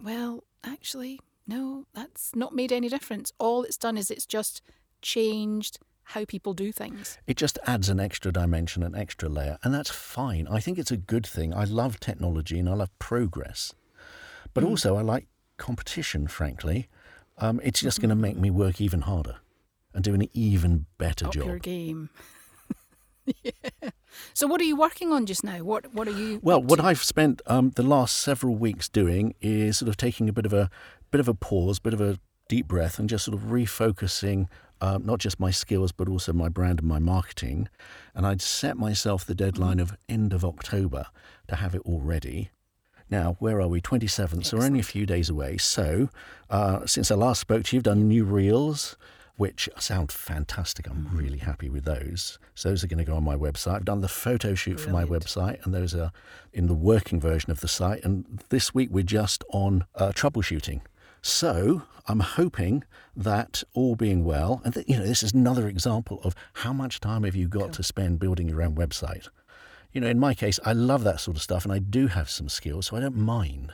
Well, 0.03 0.43
actually, 0.63 1.19
no, 1.47 1.85
that's 1.93 2.35
not 2.35 2.55
made 2.55 2.71
any 2.71 2.89
difference. 2.89 3.31
All 3.39 3.63
it's 3.63 3.77
done 3.77 3.97
is 3.97 4.09
it's 4.11 4.25
just 4.25 4.61
changed 5.01 5.79
how 6.03 6.25
people 6.25 6.53
do 6.53 6.71
things. 6.71 7.17
It 7.27 7.37
just 7.37 7.59
adds 7.65 7.89
an 7.89 7.99
extra 7.99 8.31
dimension, 8.31 8.81
an 8.81 8.95
extra 8.95 9.27
layer, 9.29 9.57
and 9.63 9.73
that's 9.73 9.91
fine. 9.91 10.47
I 10.47 10.59
think 10.61 10.79
it's 10.79 10.91
a 10.91 10.97
good 10.97 11.27
thing. 11.27 11.53
I 11.53 11.65
love 11.65 11.99
technology 11.99 12.57
and 12.59 12.69
I 12.69 12.73
love 12.73 12.97
progress. 12.97 13.73
But 14.57 14.63
mm. 14.63 14.69
also, 14.71 14.97
I 14.97 15.03
like 15.03 15.27
competition, 15.57 16.27
frankly. 16.27 16.89
Um, 17.37 17.61
it's 17.63 17.79
just 17.79 18.01
going 18.01 18.09
to 18.09 18.15
make 18.15 18.37
me 18.37 18.49
work 18.49 18.81
even 18.81 19.01
harder 19.01 19.35
and 19.93 20.03
do 20.03 20.15
an 20.15 20.27
even 20.33 20.87
better 20.97 21.27
Up 21.27 21.33
job. 21.33 21.45
your 21.45 21.59
game. 21.59 22.09
yeah. 23.43 23.51
So, 24.33 24.47
what 24.47 24.59
are 24.59 24.63
you 24.63 24.75
working 24.75 25.11
on 25.13 25.27
just 25.27 25.43
now? 25.43 25.59
What 25.59 25.93
What 25.93 26.07
are 26.07 26.17
you? 26.19 26.39
Well, 26.41 26.59
what 26.59 26.79
I've 26.79 27.03
spent 27.03 27.43
um, 27.45 27.69
the 27.75 27.83
last 27.83 28.17
several 28.17 28.55
weeks 28.55 28.89
doing 28.89 29.35
is 29.41 29.77
sort 29.77 29.89
of 29.89 29.95
taking 29.95 30.27
a 30.27 30.33
bit 30.33 30.47
of 30.47 30.53
a 30.53 30.71
bit 31.11 31.19
of 31.19 31.27
a 31.27 31.35
pause, 31.35 31.77
bit 31.77 31.93
of 31.93 32.01
a 32.01 32.17
deep 32.49 32.67
breath, 32.67 32.97
and 32.97 33.07
just 33.07 33.25
sort 33.25 33.37
of 33.37 33.49
refocusing 33.49 34.47
uh, 34.81 34.97
not 34.97 35.19
just 35.19 35.39
my 35.39 35.51
skills 35.51 35.91
but 35.91 36.09
also 36.09 36.33
my 36.33 36.49
brand 36.49 36.79
and 36.79 36.87
my 36.87 36.97
marketing. 36.97 37.69
And 38.15 38.25
I'd 38.25 38.41
set 38.41 38.75
myself 38.75 39.23
the 39.23 39.35
deadline 39.35 39.79
of 39.79 39.95
end 40.09 40.33
of 40.33 40.43
October 40.43 41.05
to 41.47 41.57
have 41.57 41.75
it 41.75 41.83
all 41.85 42.01
ready. 42.01 42.49
Now, 43.09 43.37
where 43.39 43.61
are 43.61 43.67
we? 43.67 43.79
27th, 43.79 44.45
so 44.45 44.57
we're 44.57 44.65
only 44.65 44.79
a 44.79 44.83
few 44.83 45.05
days 45.05 45.29
away. 45.29 45.57
So, 45.57 46.09
uh, 46.49 46.85
since 46.85 47.09
I 47.09 47.15
last 47.15 47.39
spoke 47.39 47.63
to 47.65 47.75
you, 47.75 47.77
you've 47.77 47.83
done 47.83 48.07
new 48.07 48.25
reels, 48.25 48.97
which 49.37 49.69
sound 49.77 50.11
fantastic. 50.11 50.89
I'm 50.89 51.05
mm-hmm. 51.05 51.17
really 51.17 51.37
happy 51.37 51.69
with 51.69 51.85
those. 51.85 52.37
So, 52.53 52.69
those 52.69 52.83
are 52.83 52.87
going 52.87 52.97
to 52.97 53.05
go 53.05 53.15
on 53.15 53.23
my 53.23 53.35
website. 53.35 53.75
I've 53.75 53.85
done 53.85 54.01
the 54.01 54.09
photo 54.09 54.55
shoot 54.55 54.77
Brilliant. 54.77 55.07
for 55.07 55.11
my 55.11 55.19
website, 55.19 55.63
and 55.65 55.73
those 55.73 55.95
are 55.95 56.11
in 56.51 56.67
the 56.67 56.73
working 56.73 57.19
version 57.19 57.49
of 57.49 57.61
the 57.61 57.67
site. 57.67 58.03
And 58.03 58.43
this 58.49 58.73
week, 58.73 58.89
we're 58.91 59.03
just 59.03 59.43
on 59.53 59.85
uh, 59.95 60.11
troubleshooting. 60.11 60.81
So 61.21 61.83
I'm 62.07 62.19
hoping 62.19 62.83
that 63.15 63.63
all 63.73 63.95
being 63.95 64.23
well, 64.23 64.61
and 64.63 64.73
that, 64.73 64.89
you 64.89 64.97
know, 64.97 65.05
this 65.05 65.23
is 65.23 65.33
another 65.33 65.67
example 65.67 66.19
of 66.23 66.35
how 66.53 66.73
much 66.73 66.99
time 66.99 67.23
have 67.23 67.35
you 67.35 67.47
got 67.47 67.59
cool. 67.59 67.69
to 67.69 67.83
spend 67.83 68.19
building 68.19 68.49
your 68.49 68.61
own 68.61 68.75
website. 68.75 69.27
You 69.97 70.01
know, 70.01 70.09
in 70.09 70.19
my 70.19 70.35
case, 70.35 70.59
I 70.63 70.73
love 70.73 71.03
that 71.05 71.19
sort 71.19 71.37
of 71.37 71.41
stuff, 71.41 71.65
and 71.65 71.73
I 71.73 71.79
do 71.79 72.05
have 72.05 72.29
some 72.29 72.49
skills, 72.49 72.85
so 72.85 72.97
I 72.97 72.99
don't 72.99 73.15
mind. 73.15 73.71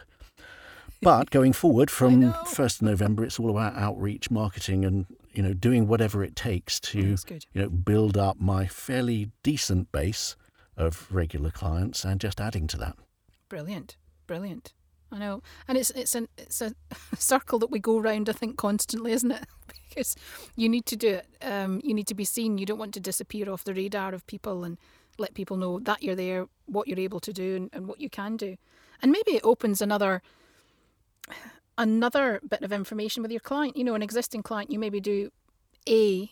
But 1.01 1.31
going 1.31 1.51
forward 1.51 1.91
from 1.99 2.33
first 2.45 2.81
of 2.81 2.83
November, 2.83 3.25
it's 3.25 3.41
all 3.41 3.49
about 3.49 3.75
outreach, 3.75 4.31
marketing, 4.31 4.85
and 4.85 5.05
you 5.33 5.43
know, 5.43 5.53
doing 5.53 5.85
whatever 5.85 6.23
it 6.23 6.37
takes 6.37 6.79
to 6.79 7.17
you 7.27 7.39
know 7.61 7.69
build 7.69 8.17
up 8.17 8.39
my 8.39 8.67
fairly 8.67 9.31
decent 9.43 9.91
base 9.91 10.37
of 10.77 11.13
regular 11.13 11.51
clients 11.51 12.05
and 12.05 12.21
just 12.21 12.39
adding 12.39 12.67
to 12.67 12.77
that. 12.77 12.95
Brilliant, 13.49 13.97
brilliant. 14.25 14.71
I 15.11 15.19
know, 15.19 15.43
and 15.67 15.77
it's 15.77 15.89
it's 15.89 16.15
an 16.15 16.29
it's 16.37 16.61
a 16.61 16.73
circle 17.17 17.59
that 17.59 17.69
we 17.69 17.79
go 17.79 17.99
round. 17.99 18.29
I 18.29 18.31
think 18.31 18.55
constantly, 18.55 19.11
isn't 19.11 19.31
it? 19.31 19.45
because 19.89 20.15
you 20.55 20.69
need 20.69 20.85
to 20.85 20.95
do 20.95 21.15
it. 21.15 21.27
Um, 21.41 21.81
you 21.83 21.93
need 21.93 22.07
to 22.07 22.15
be 22.15 22.23
seen. 22.23 22.59
You 22.59 22.65
don't 22.65 22.79
want 22.79 22.93
to 22.93 23.01
disappear 23.01 23.51
off 23.51 23.65
the 23.65 23.73
radar 23.73 24.13
of 24.13 24.25
people 24.25 24.63
and 24.63 24.77
let 25.17 25.33
people 25.33 25.57
know 25.57 25.79
that 25.79 26.03
you're 26.03 26.15
there, 26.15 26.47
what 26.65 26.87
you're 26.87 26.99
able 26.99 27.19
to 27.19 27.33
do, 27.33 27.55
and, 27.55 27.69
and 27.73 27.87
what 27.87 27.99
you 28.01 28.09
can 28.09 28.37
do. 28.37 28.57
And 29.01 29.11
maybe 29.11 29.31
it 29.31 29.43
opens 29.43 29.81
another 29.81 30.21
another 31.77 32.39
bit 32.47 32.61
of 32.61 32.71
information 32.71 33.23
with 33.23 33.31
your 33.31 33.39
client. 33.39 33.75
You 33.77 33.83
know, 33.83 33.95
an 33.95 34.03
existing 34.03 34.43
client, 34.43 34.71
you 34.71 34.79
maybe 34.79 34.99
do 34.99 35.31
a 35.87 36.31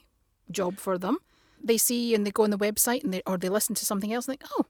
job 0.52 0.80
for 0.80 0.98
them. 0.98 1.18
They 1.64 1.78
see 1.78 2.16
and 2.16 2.26
they 2.26 2.32
go 2.32 2.44
on 2.44 2.50
the 2.50 2.58
website 2.58 3.04
and 3.04 3.14
they 3.14 3.22
or 3.26 3.38
they 3.38 3.50
listen 3.50 3.76
to 3.76 3.86
something 3.86 4.12
else 4.12 4.28
and 4.28 4.38
think, 4.38 4.50
oh, 4.58 4.66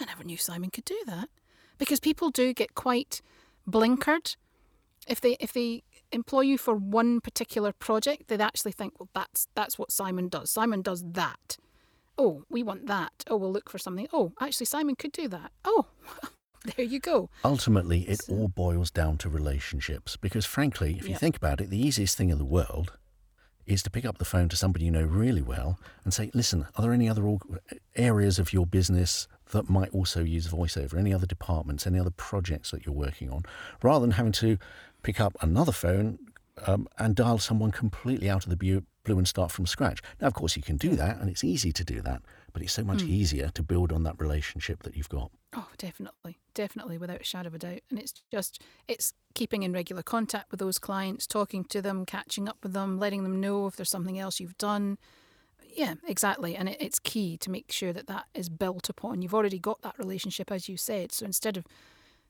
I 0.00 0.04
never 0.04 0.24
knew 0.24 0.36
Simon 0.36 0.70
could 0.70 0.84
do 0.84 0.98
that. 1.06 1.28
Because 1.78 2.00
people 2.00 2.30
do 2.30 2.52
get 2.52 2.74
quite 2.74 3.20
blinkered. 3.68 4.36
If 5.06 5.20
they 5.20 5.36
if 5.40 5.52
they 5.52 5.82
employ 6.12 6.42
you 6.42 6.58
for 6.58 6.74
one 6.74 7.20
particular 7.20 7.72
project, 7.72 8.28
they'd 8.28 8.40
actually 8.40 8.72
think, 8.72 8.98
well, 8.98 9.08
that's 9.14 9.48
that's 9.54 9.78
what 9.78 9.90
Simon 9.90 10.28
does. 10.28 10.50
Simon 10.50 10.82
does 10.82 11.04
that. 11.12 11.58
Oh, 12.18 12.44
we 12.50 12.62
want 12.62 12.86
that. 12.86 13.12
Oh, 13.28 13.36
we'll 13.36 13.52
look 13.52 13.70
for 13.70 13.78
something. 13.78 14.08
Oh, 14.12 14.32
actually, 14.40 14.66
Simon 14.66 14.96
could 14.96 15.12
do 15.12 15.28
that. 15.28 15.52
Oh, 15.64 15.86
there 16.76 16.84
you 16.84 17.00
go. 17.00 17.30
Ultimately, 17.44 18.02
it 18.02 18.22
so, 18.22 18.34
all 18.34 18.48
boils 18.48 18.90
down 18.90 19.18
to 19.18 19.28
relationships 19.28 20.16
because, 20.16 20.44
frankly, 20.44 20.96
if 20.98 21.08
you 21.08 21.14
think 21.14 21.36
about 21.36 21.60
it, 21.60 21.70
the 21.70 21.80
easiest 21.80 22.16
thing 22.16 22.30
in 22.30 22.38
the 22.38 22.44
world 22.44 22.92
is 23.66 23.82
to 23.82 23.90
pick 23.90 24.04
up 24.04 24.18
the 24.18 24.24
phone 24.24 24.48
to 24.48 24.56
somebody 24.56 24.84
you 24.84 24.90
know 24.90 25.04
really 25.04 25.42
well 25.42 25.78
and 26.04 26.12
say, 26.12 26.30
listen, 26.34 26.66
are 26.76 26.82
there 26.82 26.92
any 26.92 27.08
other 27.08 27.36
areas 27.96 28.38
of 28.38 28.52
your 28.52 28.66
business 28.66 29.28
that 29.52 29.70
might 29.70 29.90
also 29.90 30.22
use 30.22 30.48
voiceover, 30.48 30.98
any 30.98 31.14
other 31.14 31.26
departments, 31.26 31.86
any 31.86 31.98
other 31.98 32.10
projects 32.10 32.70
that 32.70 32.84
you're 32.84 32.94
working 32.94 33.30
on, 33.30 33.42
rather 33.82 34.00
than 34.00 34.12
having 34.12 34.32
to 34.32 34.58
pick 35.02 35.20
up 35.20 35.36
another 35.40 35.72
phone 35.72 36.18
um, 36.66 36.88
and 36.98 37.14
dial 37.14 37.38
someone 37.38 37.70
completely 37.70 38.28
out 38.28 38.44
of 38.44 38.50
the 38.50 38.56
blue 39.04 39.18
and 39.18 39.26
start 39.26 39.50
from 39.50 39.66
scratch. 39.66 40.00
Now, 40.20 40.28
of 40.28 40.34
course, 40.34 40.56
you 40.56 40.62
can 40.62 40.76
do 40.76 40.96
that, 40.96 41.18
and 41.18 41.28
it's 41.28 41.44
easy 41.44 41.72
to 41.72 41.84
do 41.84 42.00
that, 42.02 42.22
but 42.52 42.62
it's 42.62 42.72
so 42.72 42.84
much 42.84 42.98
mm. 42.98 43.08
easier 43.08 43.50
to 43.54 43.62
build 43.62 43.92
on 43.92 44.02
that 44.04 44.20
relationship 44.20 44.82
that 44.82 44.96
you've 44.96 45.08
got. 45.08 45.30
Oh, 45.54 45.68
definitely, 45.78 46.38
definitely, 46.54 46.98
without 46.98 47.20
a 47.20 47.24
shadow 47.24 47.48
of 47.48 47.54
a 47.54 47.58
doubt. 47.58 47.80
And 47.90 47.98
it's 47.98 48.14
just 48.30 48.62
it's 48.88 49.12
keeping 49.34 49.62
in 49.62 49.72
regular 49.72 50.02
contact 50.02 50.50
with 50.50 50.60
those 50.60 50.78
clients, 50.78 51.26
talking 51.26 51.64
to 51.64 51.82
them, 51.82 52.06
catching 52.06 52.48
up 52.48 52.58
with 52.62 52.72
them, 52.72 52.98
letting 52.98 53.22
them 53.22 53.40
know 53.40 53.66
if 53.66 53.76
there's 53.76 53.90
something 53.90 54.18
else 54.18 54.40
you've 54.40 54.58
done 54.58 54.98
yeah, 55.74 55.94
exactly. 56.06 56.56
And 56.56 56.68
it, 56.68 56.76
it's 56.80 56.98
key 56.98 57.36
to 57.38 57.50
make 57.50 57.72
sure 57.72 57.92
that 57.92 58.06
that 58.06 58.26
is 58.34 58.48
built 58.48 58.88
upon. 58.88 59.22
You've 59.22 59.34
already 59.34 59.58
got 59.58 59.82
that 59.82 59.98
relationship, 59.98 60.50
as 60.50 60.68
you 60.68 60.76
said. 60.76 61.12
So 61.12 61.26
instead 61.26 61.56
of 61.56 61.66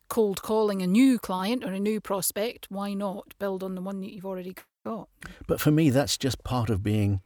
cold 0.08 0.42
calling 0.42 0.82
a 0.82 0.86
new 0.86 1.18
client 1.18 1.64
or 1.64 1.72
a 1.72 1.80
new 1.80 2.00
prospect, 2.00 2.66
why 2.70 2.94
not 2.94 3.34
build 3.38 3.62
on 3.62 3.74
the 3.74 3.80
one 3.80 4.00
that 4.00 4.12
you've 4.12 4.26
already 4.26 4.54
got? 4.84 5.08
But 5.46 5.60
for 5.60 5.70
me, 5.70 5.90
that's 5.90 6.16
just 6.16 6.44
part 6.44 6.70
of 6.70 6.82
being 6.82 7.20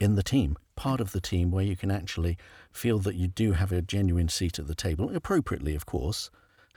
in 0.00 0.16
the 0.16 0.22
team, 0.22 0.56
part 0.76 1.00
of 1.00 1.12
the 1.12 1.20
team 1.20 1.50
where 1.50 1.64
you 1.64 1.76
can 1.76 1.90
actually 1.90 2.36
feel 2.72 2.98
that 3.00 3.14
you 3.14 3.28
do 3.28 3.52
have 3.52 3.72
a 3.72 3.82
genuine 3.82 4.28
seat 4.28 4.58
at 4.58 4.66
the 4.66 4.74
table, 4.74 5.14
appropriately, 5.14 5.74
of 5.74 5.86
course, 5.86 6.30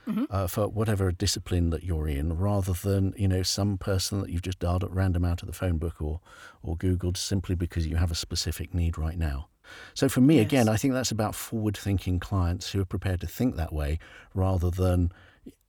mm-hmm. 0.08 0.26
uh, 0.30 0.48
for 0.48 0.68
whatever 0.68 1.12
discipline 1.12 1.70
that 1.72 1.84
you're 1.84 2.08
in, 2.08 2.38
rather 2.38 2.74
than 2.74 3.14
you 3.18 3.28
know 3.28 3.44
some 3.44 3.78
person 3.78 4.22
that 4.22 4.30
you've 4.30 4.44
just 4.44 4.60
dialed 4.60 4.84
at 4.84 4.92
random 4.92 5.26
out 5.26 5.42
of 5.42 5.48
the 5.48 5.54
phone 5.54 5.78
book 5.78 6.02
or 6.02 6.20
or 6.62 6.78
Googled 6.78 7.18
simply 7.18 7.56
because 7.56 7.88
you 7.88 7.96
have 7.96 8.12
a 8.12 8.16
specific 8.16 8.74
need 8.74 8.98
right 8.98 9.18
now. 9.18 9.50
So 9.94 10.08
for 10.08 10.22
me, 10.22 10.36
yes. 10.38 10.46
again, 10.46 10.70
I 10.70 10.78
think 10.78 10.94
that's 10.94 11.12
about 11.12 11.36
forward-thinking 11.36 12.20
clients 12.22 12.72
who 12.72 12.80
are 12.80 12.86
prepared 12.86 13.20
to 13.22 13.28
think 13.28 13.58
that 13.58 13.74
way, 13.74 14.00
rather 14.34 14.70
than 14.70 15.12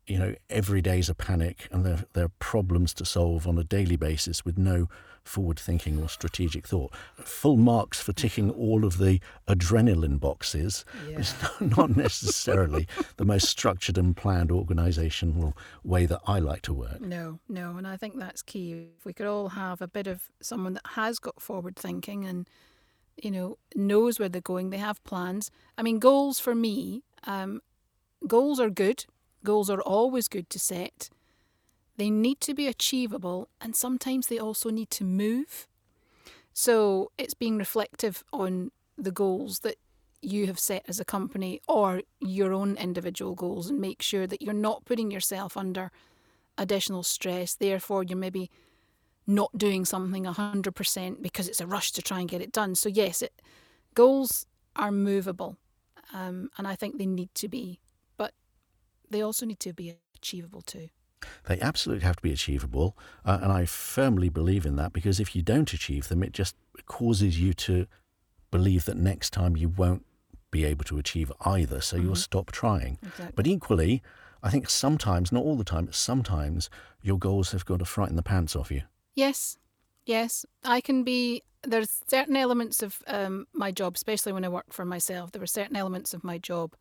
you 0.08 0.18
know 0.18 0.34
every 0.50 0.80
day's 0.80 1.08
a 1.08 1.14
panic 1.14 1.68
and 1.70 1.84
there, 1.84 2.04
there 2.12 2.24
are 2.24 2.32
problems 2.38 2.94
to 2.94 3.04
solve 3.04 3.46
on 3.46 3.58
a 3.58 3.64
daily 3.64 3.96
basis 3.96 4.44
with 4.44 4.58
no 4.58 4.88
forward 5.22 5.58
thinking 5.58 6.02
or 6.02 6.08
strategic 6.08 6.66
thought. 6.66 6.90
Full 7.16 7.58
marks 7.58 8.00
for 8.00 8.14
ticking 8.14 8.50
all 8.50 8.86
of 8.86 8.96
the 8.96 9.20
adrenaline 9.46 10.18
boxes 10.18 10.86
yeah. 11.06 11.18
is 11.18 11.34
not 11.60 11.96
necessarily 11.96 12.88
the 13.18 13.26
most 13.26 13.46
structured 13.46 13.98
and 13.98 14.16
planned 14.16 14.50
organizational 14.50 15.54
way 15.84 16.06
that 16.06 16.20
I 16.26 16.38
like 16.38 16.62
to 16.62 16.72
work. 16.72 17.02
No, 17.02 17.40
no. 17.46 17.76
And 17.76 17.86
I 17.86 17.98
think 17.98 18.18
that's 18.18 18.40
key. 18.40 18.88
If 18.98 19.04
we 19.04 19.12
could 19.12 19.26
all 19.26 19.50
have 19.50 19.82
a 19.82 19.88
bit 19.88 20.06
of 20.06 20.30
someone 20.40 20.72
that 20.74 20.86
has 20.86 21.18
got 21.18 21.42
forward 21.42 21.76
thinking 21.76 22.24
and 22.24 22.48
you 23.22 23.30
know, 23.30 23.58
knows 23.74 24.18
where 24.18 24.28
they're 24.28 24.40
going. 24.40 24.70
They 24.70 24.78
have 24.78 25.02
plans. 25.04 25.50
I 25.76 25.82
mean, 25.82 25.98
goals 25.98 26.38
for 26.38 26.54
me, 26.54 27.02
um, 27.24 27.60
goals 28.26 28.60
are 28.60 28.70
good. 28.70 29.06
Goals 29.48 29.70
are 29.70 29.80
always 29.80 30.28
good 30.28 30.50
to 30.50 30.58
set. 30.58 31.08
They 31.96 32.10
need 32.10 32.38
to 32.42 32.52
be 32.52 32.66
achievable, 32.66 33.48
and 33.62 33.74
sometimes 33.74 34.26
they 34.26 34.38
also 34.38 34.68
need 34.68 34.90
to 34.90 35.04
move. 35.04 35.66
So 36.52 37.12
it's 37.16 37.32
being 37.32 37.56
reflective 37.56 38.22
on 38.30 38.72
the 38.98 39.10
goals 39.10 39.60
that 39.60 39.76
you 40.20 40.48
have 40.48 40.58
set 40.58 40.84
as 40.86 41.00
a 41.00 41.04
company 41.06 41.62
or 41.66 42.02
your 42.20 42.52
own 42.52 42.76
individual 42.76 43.34
goals 43.34 43.70
and 43.70 43.80
make 43.80 44.02
sure 44.02 44.26
that 44.26 44.42
you're 44.42 44.52
not 44.52 44.84
putting 44.84 45.10
yourself 45.10 45.56
under 45.56 45.92
additional 46.58 47.02
stress. 47.02 47.54
Therefore, 47.54 48.02
you're 48.04 48.18
maybe 48.18 48.50
not 49.26 49.56
doing 49.56 49.86
something 49.86 50.24
100% 50.24 51.22
because 51.22 51.48
it's 51.48 51.62
a 51.62 51.66
rush 51.66 51.92
to 51.92 52.02
try 52.02 52.20
and 52.20 52.28
get 52.28 52.42
it 52.42 52.52
done. 52.52 52.74
So, 52.74 52.90
yes, 52.90 53.22
it, 53.22 53.32
goals 53.94 54.44
are 54.76 54.92
movable 54.92 55.56
um, 56.12 56.50
and 56.58 56.68
I 56.68 56.74
think 56.74 56.98
they 56.98 57.06
need 57.06 57.34
to 57.36 57.48
be, 57.48 57.80
they 59.10 59.22
also 59.22 59.46
need 59.46 59.60
to 59.60 59.72
be 59.72 59.94
achievable 60.14 60.62
too. 60.62 60.88
They 61.48 61.60
absolutely 61.60 62.04
have 62.04 62.16
to 62.16 62.22
be 62.22 62.32
achievable, 62.32 62.96
uh, 63.24 63.38
and 63.42 63.52
I 63.52 63.64
firmly 63.64 64.28
believe 64.28 64.64
in 64.64 64.76
that 64.76 64.92
because 64.92 65.18
if 65.18 65.34
you 65.34 65.42
don't 65.42 65.72
achieve 65.72 66.08
them, 66.08 66.22
it 66.22 66.32
just 66.32 66.54
causes 66.86 67.40
you 67.40 67.52
to 67.54 67.86
believe 68.50 68.84
that 68.84 68.96
next 68.96 69.30
time 69.30 69.56
you 69.56 69.68
won't 69.68 70.04
be 70.50 70.64
able 70.64 70.84
to 70.84 70.98
achieve 70.98 71.32
either, 71.42 71.80
so 71.80 71.96
mm-hmm. 71.96 72.06
you'll 72.06 72.16
stop 72.16 72.52
trying. 72.52 72.98
Exactly. 73.02 73.32
But 73.34 73.46
equally, 73.46 74.02
I 74.42 74.50
think 74.50 74.70
sometimes, 74.70 75.32
not 75.32 75.44
all 75.44 75.56
the 75.56 75.64
time, 75.64 75.86
but 75.86 75.94
sometimes 75.94 76.70
your 77.02 77.18
goals 77.18 77.52
have 77.52 77.64
got 77.64 77.80
to 77.80 77.84
frighten 77.84 78.16
the 78.16 78.22
pants 78.22 78.54
off 78.54 78.70
you. 78.70 78.82
Yes, 79.14 79.58
yes. 80.06 80.46
I 80.64 80.80
can 80.80 81.04
be. 81.04 81.42
There's 81.64 82.02
certain 82.06 82.36
elements 82.36 82.82
of 82.82 83.02
um, 83.08 83.48
my 83.52 83.72
job, 83.72 83.96
especially 83.96 84.32
when 84.32 84.44
I 84.44 84.48
work 84.48 84.72
for 84.72 84.84
myself. 84.84 85.32
There 85.32 85.40
were 85.40 85.46
certain 85.46 85.76
elements 85.76 86.14
of 86.14 86.22
my 86.22 86.38
job, 86.38 86.76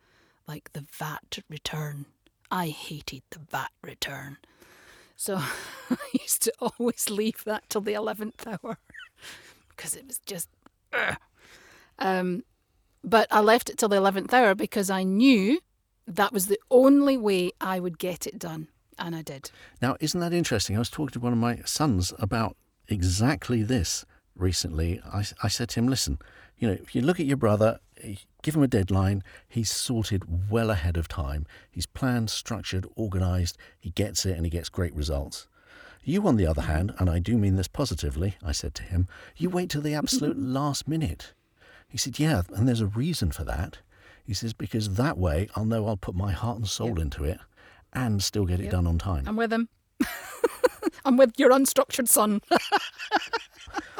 like 0.47 0.71
the 0.73 0.85
VAT 0.91 1.39
return. 1.49 2.05
I 2.51 2.67
hated 2.67 3.23
the 3.29 3.39
VAT 3.39 3.71
return. 3.81 4.38
So 5.15 5.38
I 5.89 5.97
used 6.13 6.43
to 6.43 6.53
always 6.60 7.10
leave 7.10 7.43
that 7.45 7.69
till 7.69 7.81
the 7.81 7.93
11th 7.93 8.47
hour 8.47 8.77
because 9.69 9.95
it 9.95 10.05
was 10.07 10.19
just. 10.25 10.49
Um, 11.99 12.43
but 13.03 13.27
I 13.31 13.39
left 13.39 13.69
it 13.69 13.77
till 13.77 13.89
the 13.89 13.97
11th 13.97 14.33
hour 14.33 14.55
because 14.55 14.89
I 14.89 15.03
knew 15.03 15.60
that 16.07 16.31
was 16.31 16.47
the 16.47 16.60
only 16.71 17.17
way 17.17 17.51
I 17.60 17.79
would 17.79 17.99
get 17.99 18.27
it 18.27 18.39
done. 18.39 18.69
And 18.99 19.15
I 19.15 19.21
did. 19.21 19.51
Now, 19.81 19.95
isn't 19.99 20.19
that 20.19 20.33
interesting? 20.33 20.75
I 20.75 20.79
was 20.79 20.89
talking 20.89 21.13
to 21.13 21.19
one 21.19 21.33
of 21.33 21.38
my 21.38 21.60
sons 21.65 22.13
about 22.17 22.55
exactly 22.88 23.62
this 23.62 24.05
recently. 24.36 25.01
I, 25.05 25.23
I 25.43 25.47
said 25.49 25.69
to 25.69 25.79
him, 25.79 25.88
listen, 25.88 26.17
you 26.57 26.67
know, 26.67 26.73
if 26.73 26.95
you 26.95 27.01
look 27.01 27.19
at 27.19 27.27
your 27.27 27.38
brother, 27.38 27.79
give 28.47 28.55
him 28.55 28.63
a 28.63 28.67
deadline. 28.67 29.21
He's 29.49 29.69
sorted 29.69 30.49
well 30.49 30.69
ahead 30.69 30.95
of 30.95 31.10
time. 31.10 31.45
He's 31.69 31.86
planned, 31.86 32.29
structured, 32.29 32.88
organised. 32.97 33.57
He 33.77 33.89
gets 33.89 34.25
it 34.25 34.38
and 34.38 34.45
he 34.45 34.49
gets 34.49 34.69
great 34.69 34.95
results. 34.95 35.49
You, 36.01 36.25
on 36.25 36.38
the 36.38 36.47
other 36.47 36.62
hand, 36.62 36.93
and 36.97 37.10
I 37.10 37.19
do 37.19 37.38
mean 37.38 37.57
this 37.57 37.67
positively, 37.67 38.38
I 38.41 38.53
said 38.53 38.73
to 38.75 38.83
him, 38.83 39.10
you 39.36 39.49
wait 39.49 39.69
till 39.69 39.81
the 39.81 39.93
absolute 39.93 40.38
last 40.39 40.88
minute. 40.88 41.33
He 41.89 41.97
said, 41.97 42.19
Yeah, 42.19 42.43
and 42.53 42.65
there's 42.65 42.79
a 42.79 42.86
reason 42.86 43.31
for 43.31 43.43
that. 43.43 43.79
He 44.23 44.33
says, 44.33 44.53
Because 44.53 44.95
that 44.95 45.17
way 45.17 45.49
I'll 45.57 45.65
know 45.65 45.86
I'll 45.86 45.97
put 45.97 46.15
my 46.15 46.31
heart 46.31 46.55
and 46.55 46.69
soul 46.69 46.91
yep. 46.91 46.99
into 46.99 47.25
it 47.25 47.41
and 47.91 48.23
still 48.23 48.45
get 48.45 48.62
it 48.62 48.71
done 48.71 48.88
on 48.88 48.97
time. 48.97 49.25
I'm 49.27 49.36
with 49.36 49.51
him. 49.51 49.67
I'm 51.03 51.17
with 51.17 51.33
your 51.38 51.51
unstructured 51.51 52.07
son. 52.07 52.39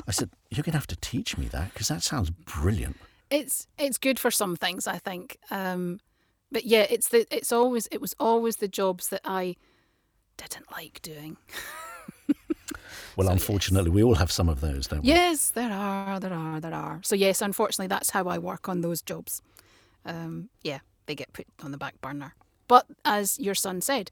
I 0.08 0.12
said, 0.12 0.30
You're 0.50 0.64
going 0.64 0.72
to 0.72 0.78
have 0.78 0.88
to 0.88 0.96
teach 0.96 1.38
me 1.38 1.48
that 1.48 1.74
because 1.74 1.90
that 1.90 2.02
sounds 2.02 2.30
brilliant. 2.30 2.96
It's 3.30 3.68
it's 3.78 3.98
good 3.98 4.20
for 4.20 4.32
some 4.32 4.56
things, 4.56 4.88
I 4.88 4.98
think. 4.98 5.38
Um, 5.52 6.00
but 6.52 6.66
yeah, 6.66 6.86
it's 6.90 7.10
the 7.10 7.26
it's 7.36 7.52
always 7.52 7.88
it 7.92 8.02
was 8.02 8.16
always 8.20 8.58
the 8.58 8.68
jobs 8.68 9.10
that 9.10 9.22
I 9.26 9.56
didn't 10.38 10.72
like 10.72 11.02
doing. 11.02 11.38
Well, 13.18 13.28
so, 13.28 13.34
unfortunately, 13.34 13.90
yes. 13.90 13.96
we 13.96 14.04
all 14.04 14.16
have 14.16 14.32
some 14.32 14.48
of 14.48 14.62
those, 14.62 14.88
don't 14.88 15.02
we? 15.02 15.10
Yes, 15.10 15.50
there 15.50 15.72
are, 15.72 16.20
there 16.20 16.34
are, 16.34 16.60
there 16.60 16.74
are. 16.74 17.00
So, 17.04 17.16
yes, 17.16 17.42
unfortunately, 17.42 17.88
that's 17.88 18.12
how 18.12 18.26
I 18.26 18.38
work 18.38 18.70
on 18.70 18.82
those 18.82 19.02
jobs. 19.02 19.42
Um, 20.06 20.50
yeah, 20.62 20.80
they 21.08 21.16
get 21.16 21.34
put 21.34 21.48
on 21.64 21.72
the 21.72 21.78
back 21.80 22.00
burner. 22.00 22.36
But 22.68 22.86
as 23.04 23.40
your 23.40 23.56
son 23.56 23.82
said, 23.82 24.12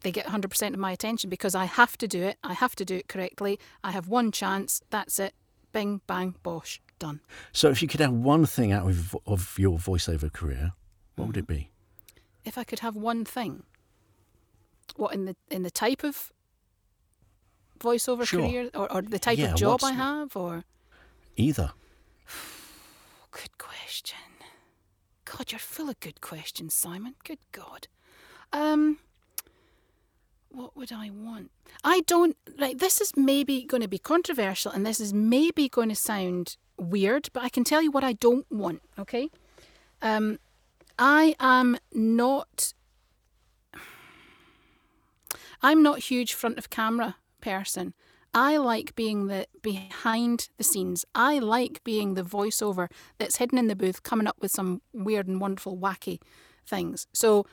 they 0.00 0.10
get 0.10 0.26
100% 0.26 0.72
of 0.74 0.78
my 0.78 0.90
attention 0.90 1.30
because 1.30 1.54
I 1.54 1.66
have 1.66 1.96
to 1.98 2.08
do 2.08 2.22
it. 2.22 2.36
I 2.42 2.54
have 2.54 2.74
to 2.76 2.84
do 2.84 2.96
it 2.96 3.08
correctly. 3.08 3.60
I 3.84 3.92
have 3.92 4.08
one 4.08 4.32
chance. 4.32 4.82
That's 4.90 5.20
it. 5.20 5.34
Bing, 5.72 6.00
bang, 6.08 6.34
bosh, 6.42 6.80
done. 6.98 7.20
So, 7.52 7.70
if 7.70 7.82
you 7.82 7.88
could 7.88 8.00
have 8.00 8.12
one 8.12 8.46
thing 8.46 8.72
out 8.72 8.88
of, 8.88 9.16
of 9.26 9.58
your 9.58 9.78
voiceover 9.78 10.32
career, 10.32 10.72
what 11.16 11.24
mm 11.24 11.28
would 11.28 11.36
it 11.36 11.46
be? 11.46 11.70
If 12.44 12.56
I 12.58 12.64
could 12.64 12.80
have 12.80 12.94
one 12.94 13.24
thing, 13.24 13.64
what 14.96 15.12
in 15.12 15.24
the 15.24 15.36
in 15.50 15.62
the 15.62 15.70
type 15.70 16.04
of 16.04 16.32
voiceover 17.78 18.24
sure. 18.26 18.40
career 18.40 18.70
or, 18.74 18.90
or 18.92 19.02
the 19.02 19.18
type 19.18 19.38
yeah, 19.38 19.52
of 19.52 19.56
job 19.56 19.80
I 19.82 19.92
have 19.92 20.36
or 20.36 20.64
either? 21.36 21.72
Good 23.30 23.58
question. 23.58 24.18
God, 25.24 25.50
you're 25.52 25.58
full 25.58 25.90
of 25.90 25.98
good 26.00 26.20
questions, 26.20 26.72
Simon. 26.72 27.14
Good 27.24 27.40
God. 27.52 27.88
Um, 28.52 28.98
what 30.50 30.76
would 30.76 30.92
I 30.92 31.10
want? 31.10 31.50
I 31.84 32.00
don't 32.06 32.36
like. 32.56 32.78
This 32.78 33.00
is 33.00 33.12
maybe 33.16 33.64
going 33.64 33.82
to 33.82 33.88
be 33.88 33.98
controversial, 33.98 34.72
and 34.72 34.86
this 34.86 35.00
is 35.00 35.12
maybe 35.12 35.68
going 35.68 35.88
to 35.90 35.96
sound 35.96 36.56
weird, 36.78 37.28
but 37.32 37.42
I 37.42 37.48
can 37.48 37.64
tell 37.64 37.82
you 37.82 37.90
what 37.90 38.04
I 38.04 38.12
don't 38.14 38.46
want. 38.50 38.82
Okay. 38.98 39.30
Um, 40.02 40.38
I 40.98 41.34
am 41.40 41.78
not. 41.92 42.72
I'm 45.62 45.82
not 45.82 46.00
huge 46.00 46.34
front 46.34 46.58
of 46.58 46.70
camera 46.70 47.16
person. 47.40 47.94
I 48.34 48.58
like 48.58 48.94
being 48.94 49.28
the 49.28 49.46
behind 49.62 50.48
the 50.58 50.64
scenes. 50.64 51.04
I 51.14 51.38
like 51.38 51.82
being 51.84 52.14
the 52.14 52.22
voiceover 52.22 52.88
that's 53.18 53.36
hidden 53.36 53.56
in 53.58 53.66
the 53.66 53.76
booth, 53.76 54.02
coming 54.02 54.26
up 54.26 54.36
with 54.40 54.50
some 54.50 54.82
weird 54.92 55.26
and 55.26 55.40
wonderful, 55.40 55.76
wacky 55.76 56.20
things. 56.66 57.06
So 57.14 57.46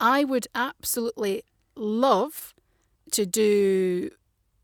I 0.00 0.24
would 0.24 0.48
absolutely 0.54 1.44
love 1.76 2.54
to 3.12 3.24
do 3.24 4.10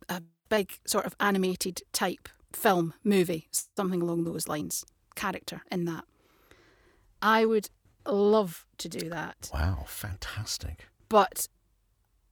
a 0.09 0.23
big 0.49 0.79
sort 0.87 1.07
of 1.07 1.15
animated 1.21 1.83
type 1.93 2.29
film, 2.59 2.95
movie, 3.05 3.49
something 3.53 4.03
along 4.03 4.25
those 4.25 4.49
lines, 4.49 4.85
character 5.15 5.63
in 5.71 5.85
that. 5.87 6.05
I 7.23 7.45
would 7.45 7.71
love 8.07 8.67
to 8.79 8.89
do 8.89 9.09
that. 9.09 9.51
Wow, 9.53 9.85
fantastic. 9.87 10.87
But 11.09 11.49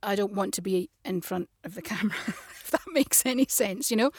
I 0.03 0.15
don't 0.15 0.35
want 0.35 0.55
to 0.55 0.63
be 0.63 0.91
in 1.05 1.21
front 1.21 1.49
of 1.65 1.75
the 1.75 1.83
camera, 1.91 2.17
if 2.27 2.71
that 2.71 2.83
makes 2.93 3.25
any 3.25 3.47
sense, 3.49 3.91
you 3.91 3.97
know? 3.97 4.11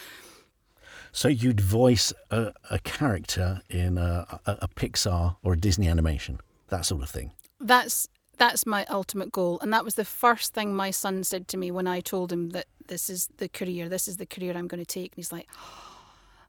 So 1.12 1.28
you'd 1.28 1.62
voice 1.62 2.14
a, 2.30 2.54
a 2.70 2.80
character 2.80 3.62
in 3.70 3.98
a, 3.98 4.40
a, 4.46 4.58
a, 4.62 4.68
Pixar 4.68 5.38
or 5.44 5.54
a 5.54 5.58
Disney 5.58 5.88
animation, 5.88 6.40
that 6.68 6.86
sort 6.86 7.02
of 7.04 7.10
thing. 7.10 7.32
That's 7.60 8.08
that's 8.38 8.68
my 8.68 8.86
ultimate 8.86 9.32
goal, 9.32 9.58
and 9.62 9.74
that 9.74 9.84
was 9.84 9.96
the 9.96 10.06
first 10.06 10.54
thing 10.54 10.76
my 10.76 10.92
son 10.92 11.24
said 11.24 11.48
to 11.48 11.58
me 11.58 11.72
when 11.72 11.88
I 11.88 12.02
told 12.02 12.32
him 12.32 12.50
that 12.50 12.68
this 12.88 13.10
is 13.10 13.30
the 13.38 13.50
career, 13.50 13.90
this 13.90 14.08
is 14.08 14.18
the 14.18 14.28
career 14.28 14.56
I'm 14.56 14.68
going 14.68 14.84
to 14.84 14.86
take, 14.86 15.14
and 15.14 15.16
he's 15.16 15.32
like, 15.32 15.48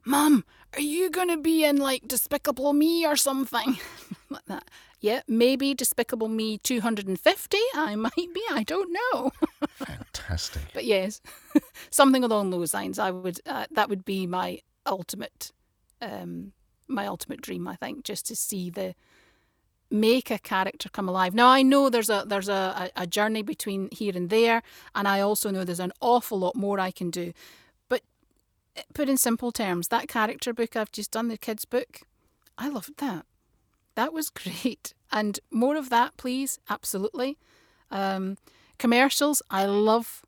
"Mom, 0.05 0.45
are 0.75 0.81
you 0.81 1.11
going 1.11 1.29
to 1.29 1.37
be 1.37 1.65
in 1.65 1.77
like 1.77 2.07
Despicable 2.09 2.73
Me 2.73 3.07
or 3.07 3.17
something 3.17 3.79
like 4.31 4.45
that?" 4.47 4.65
Yeah, 5.01 5.23
maybe 5.29 5.75
Despicable 5.75 6.29
Me 6.29 6.59
250. 6.59 7.59
I 7.75 7.95
might 7.95 8.15
be. 8.17 8.43
I 8.51 8.65
don't 8.65 8.93
know. 8.93 9.31
Fantastic. 9.69 10.63
but 10.75 10.85
yes, 10.85 11.21
something 11.91 12.25
along 12.25 12.51
those 12.51 12.75
lines. 12.75 12.99
I 12.99 13.11
would. 13.11 13.41
Uh, 13.47 13.67
that 13.71 13.89
would 13.89 14.05
be 14.05 14.27
my 14.27 14.61
ultimate, 14.87 15.53
um, 16.03 16.53
my 16.89 17.07
ultimate 17.07 17.41
dream. 17.41 17.69
I 17.69 17.77
think 17.77 18.05
just 18.05 18.27
to 18.27 18.37
see 18.37 18.71
the 18.71 18.95
make 19.91 20.31
a 20.31 20.39
character 20.39 20.89
come 20.89 21.09
alive. 21.09 21.35
Now 21.35 21.49
I 21.49 21.63
know 21.63 21.89
there's 21.89 22.11
a 22.11 22.25
there's 22.27 22.49
a, 22.49 22.91
a 22.97 23.07
journey 23.07 23.43
between 23.43 23.89
here 23.93 24.13
and 24.17 24.29
there, 24.31 24.63
and 24.95 25.07
I 25.09 25.21
also 25.21 25.51
know 25.51 25.65
there's 25.65 25.81
an 25.81 25.93
awful 26.01 26.39
lot 26.39 26.57
more 26.57 26.81
I 26.81 26.91
can 26.91 27.11
do. 27.11 27.33
Put 28.95 29.09
in 29.09 29.17
simple 29.17 29.53
terms, 29.53 29.89
that 29.89 30.09
character 30.09 30.53
book 30.53 30.77
I've 30.77 30.93
just 30.93 31.11
done, 31.11 31.29
the 31.29 31.39
kids 31.39 31.65
book, 31.65 32.01
I 32.57 32.69
loved 32.69 32.99
that 32.99 33.27
that 33.99 34.13
was 34.13 34.31
great. 34.43 34.95
And 35.13 35.39
more 35.51 35.77
of 35.77 35.91
that, 35.91 36.17
please. 36.17 36.59
Absolutely. 36.71 37.37
Um, 37.91 38.39
commercials, 38.79 39.43
I 39.51 39.67
love 39.67 40.23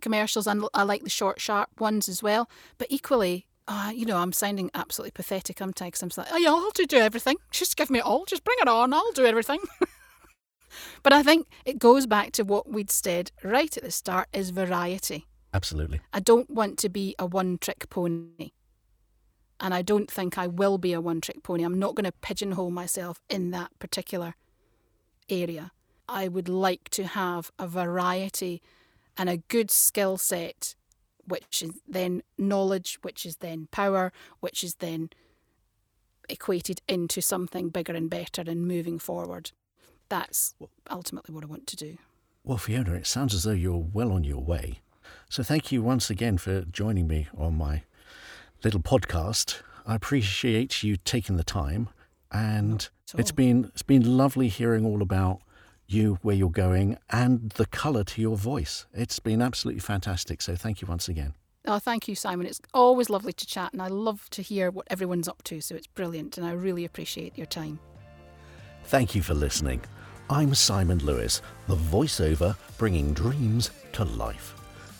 commercials 0.00 0.46
and 0.46 0.64
I 0.72 0.84
like 0.84 1.02
the 1.02 1.10
short, 1.10 1.40
sharp 1.40 1.80
ones 1.80 2.08
as 2.08 2.22
well. 2.22 2.48
But 2.78 2.86
equally, 2.88 3.46
uh, 3.66 3.90
you 3.94 4.06
know, 4.06 4.16
I'm 4.16 4.32
sounding 4.32 4.70
absolutely 4.74 5.10
pathetic, 5.10 5.60
I'm 5.60 5.70
Because 5.70 6.02
I'm 6.02 6.10
like, 6.16 6.28
oh 6.30 6.36
yeah, 6.38 6.50
I'll 6.50 6.70
do 6.70 6.98
everything. 6.98 7.36
Just 7.50 7.76
give 7.76 7.90
me 7.90 7.98
it 7.98 8.04
all. 8.04 8.24
Just 8.24 8.44
bring 8.44 8.58
it 8.60 8.68
on. 8.68 8.94
I'll 8.94 9.12
do 9.12 9.26
everything. 9.26 9.60
but 11.02 11.12
I 11.12 11.22
think 11.22 11.48
it 11.64 11.78
goes 11.78 12.06
back 12.06 12.32
to 12.32 12.44
what 12.44 12.70
we'd 12.70 12.90
said 12.90 13.32
right 13.42 13.76
at 13.76 13.82
the 13.82 13.90
start 13.90 14.28
is 14.32 14.50
variety. 14.50 15.26
Absolutely. 15.58 16.00
I 16.12 16.20
don't 16.20 16.48
want 16.48 16.78
to 16.78 16.88
be 16.88 17.16
a 17.18 17.26
one 17.26 17.58
trick 17.58 17.90
pony. 17.90 18.52
And 19.58 19.74
I 19.74 19.82
don't 19.82 20.08
think 20.08 20.38
I 20.38 20.46
will 20.46 20.78
be 20.78 20.92
a 20.92 21.00
one 21.00 21.20
trick 21.20 21.42
pony. 21.42 21.64
I'm 21.64 21.80
not 21.80 21.96
going 21.96 22.04
to 22.04 22.12
pigeonhole 22.12 22.70
myself 22.70 23.20
in 23.28 23.50
that 23.50 23.76
particular 23.80 24.36
area. 25.28 25.72
I 26.08 26.28
would 26.28 26.48
like 26.48 26.90
to 26.90 27.08
have 27.08 27.50
a 27.58 27.66
variety 27.66 28.62
and 29.16 29.28
a 29.28 29.38
good 29.38 29.72
skill 29.72 30.16
set, 30.16 30.76
which 31.24 31.60
is 31.60 31.72
then 31.88 32.22
knowledge, 32.38 33.00
which 33.02 33.26
is 33.26 33.38
then 33.38 33.66
power, 33.72 34.12
which 34.38 34.62
is 34.62 34.76
then 34.76 35.10
equated 36.28 36.82
into 36.86 37.20
something 37.20 37.68
bigger 37.70 37.94
and 37.94 38.08
better 38.08 38.44
and 38.46 38.68
moving 38.68 39.00
forward. 39.00 39.50
That's 40.08 40.54
ultimately 40.88 41.34
what 41.34 41.42
I 41.42 41.48
want 41.48 41.66
to 41.66 41.74
do. 41.74 41.98
Well, 42.44 42.58
Fiona, 42.58 42.94
it 42.94 43.08
sounds 43.08 43.34
as 43.34 43.42
though 43.42 43.50
you're 43.50 43.88
well 43.92 44.12
on 44.12 44.22
your 44.22 44.40
way. 44.40 44.82
So 45.28 45.42
thank 45.42 45.70
you 45.70 45.82
once 45.82 46.10
again 46.10 46.38
for 46.38 46.62
joining 46.62 47.06
me 47.06 47.28
on 47.36 47.56
my 47.56 47.82
little 48.64 48.80
podcast. 48.80 49.60
I 49.86 49.94
appreciate 49.94 50.82
you 50.82 50.96
taking 50.96 51.36
the 51.36 51.44
time, 51.44 51.88
and 52.30 52.88
it's 53.16 53.32
been 53.32 53.66
it's 53.72 53.82
been 53.82 54.16
lovely 54.16 54.48
hearing 54.48 54.84
all 54.84 55.02
about 55.02 55.40
you, 55.86 56.18
where 56.22 56.36
you're 56.36 56.50
going, 56.50 56.98
and 57.10 57.50
the 57.50 57.66
colour 57.66 58.04
to 58.04 58.20
your 58.20 58.36
voice. 58.36 58.86
It's 58.92 59.18
been 59.18 59.40
absolutely 59.40 59.80
fantastic. 59.80 60.42
So 60.42 60.54
thank 60.54 60.82
you 60.82 60.88
once 60.88 61.08
again. 61.08 61.34
Oh, 61.66 61.78
thank 61.78 62.08
you, 62.08 62.14
Simon. 62.14 62.46
It's 62.46 62.60
always 62.72 63.10
lovely 63.10 63.32
to 63.32 63.46
chat, 63.46 63.72
and 63.72 63.82
I 63.82 63.88
love 63.88 64.28
to 64.30 64.42
hear 64.42 64.70
what 64.70 64.86
everyone's 64.90 65.28
up 65.28 65.42
to. 65.44 65.60
So 65.60 65.74
it's 65.74 65.86
brilliant, 65.86 66.38
and 66.38 66.46
I 66.46 66.52
really 66.52 66.84
appreciate 66.84 67.36
your 67.36 67.46
time. 67.46 67.78
Thank 68.84 69.14
you 69.14 69.22
for 69.22 69.34
listening. 69.34 69.82
I'm 70.30 70.54
Simon 70.54 70.98
Lewis, 70.98 71.40
the 71.66 71.76
voiceover 71.76 72.56
bringing 72.76 73.14
dreams 73.14 73.70
to 73.92 74.04
life. 74.04 74.57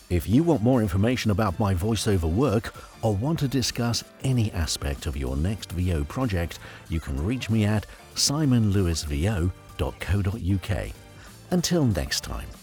If 0.09 0.27
you 0.27 0.41
want 0.41 0.63
more 0.63 0.81
information 0.81 1.29
about 1.29 1.59
my 1.59 1.75
voiceover 1.75 2.31
work 2.31 2.73
or 3.03 3.15
want 3.15 3.37
to 3.39 3.47
discuss 3.47 4.03
any 4.23 4.51
aspect 4.53 5.05
of 5.05 5.15
your 5.15 5.37
next 5.37 5.71
VO 5.71 6.03
project, 6.03 6.57
you 6.89 6.99
can 6.99 7.23
reach 7.23 7.51
me 7.51 7.65
at 7.65 7.85
simonlewisvo.co.uk. 8.15 10.91
Until 11.51 11.85
next 11.85 12.21
time. 12.21 12.58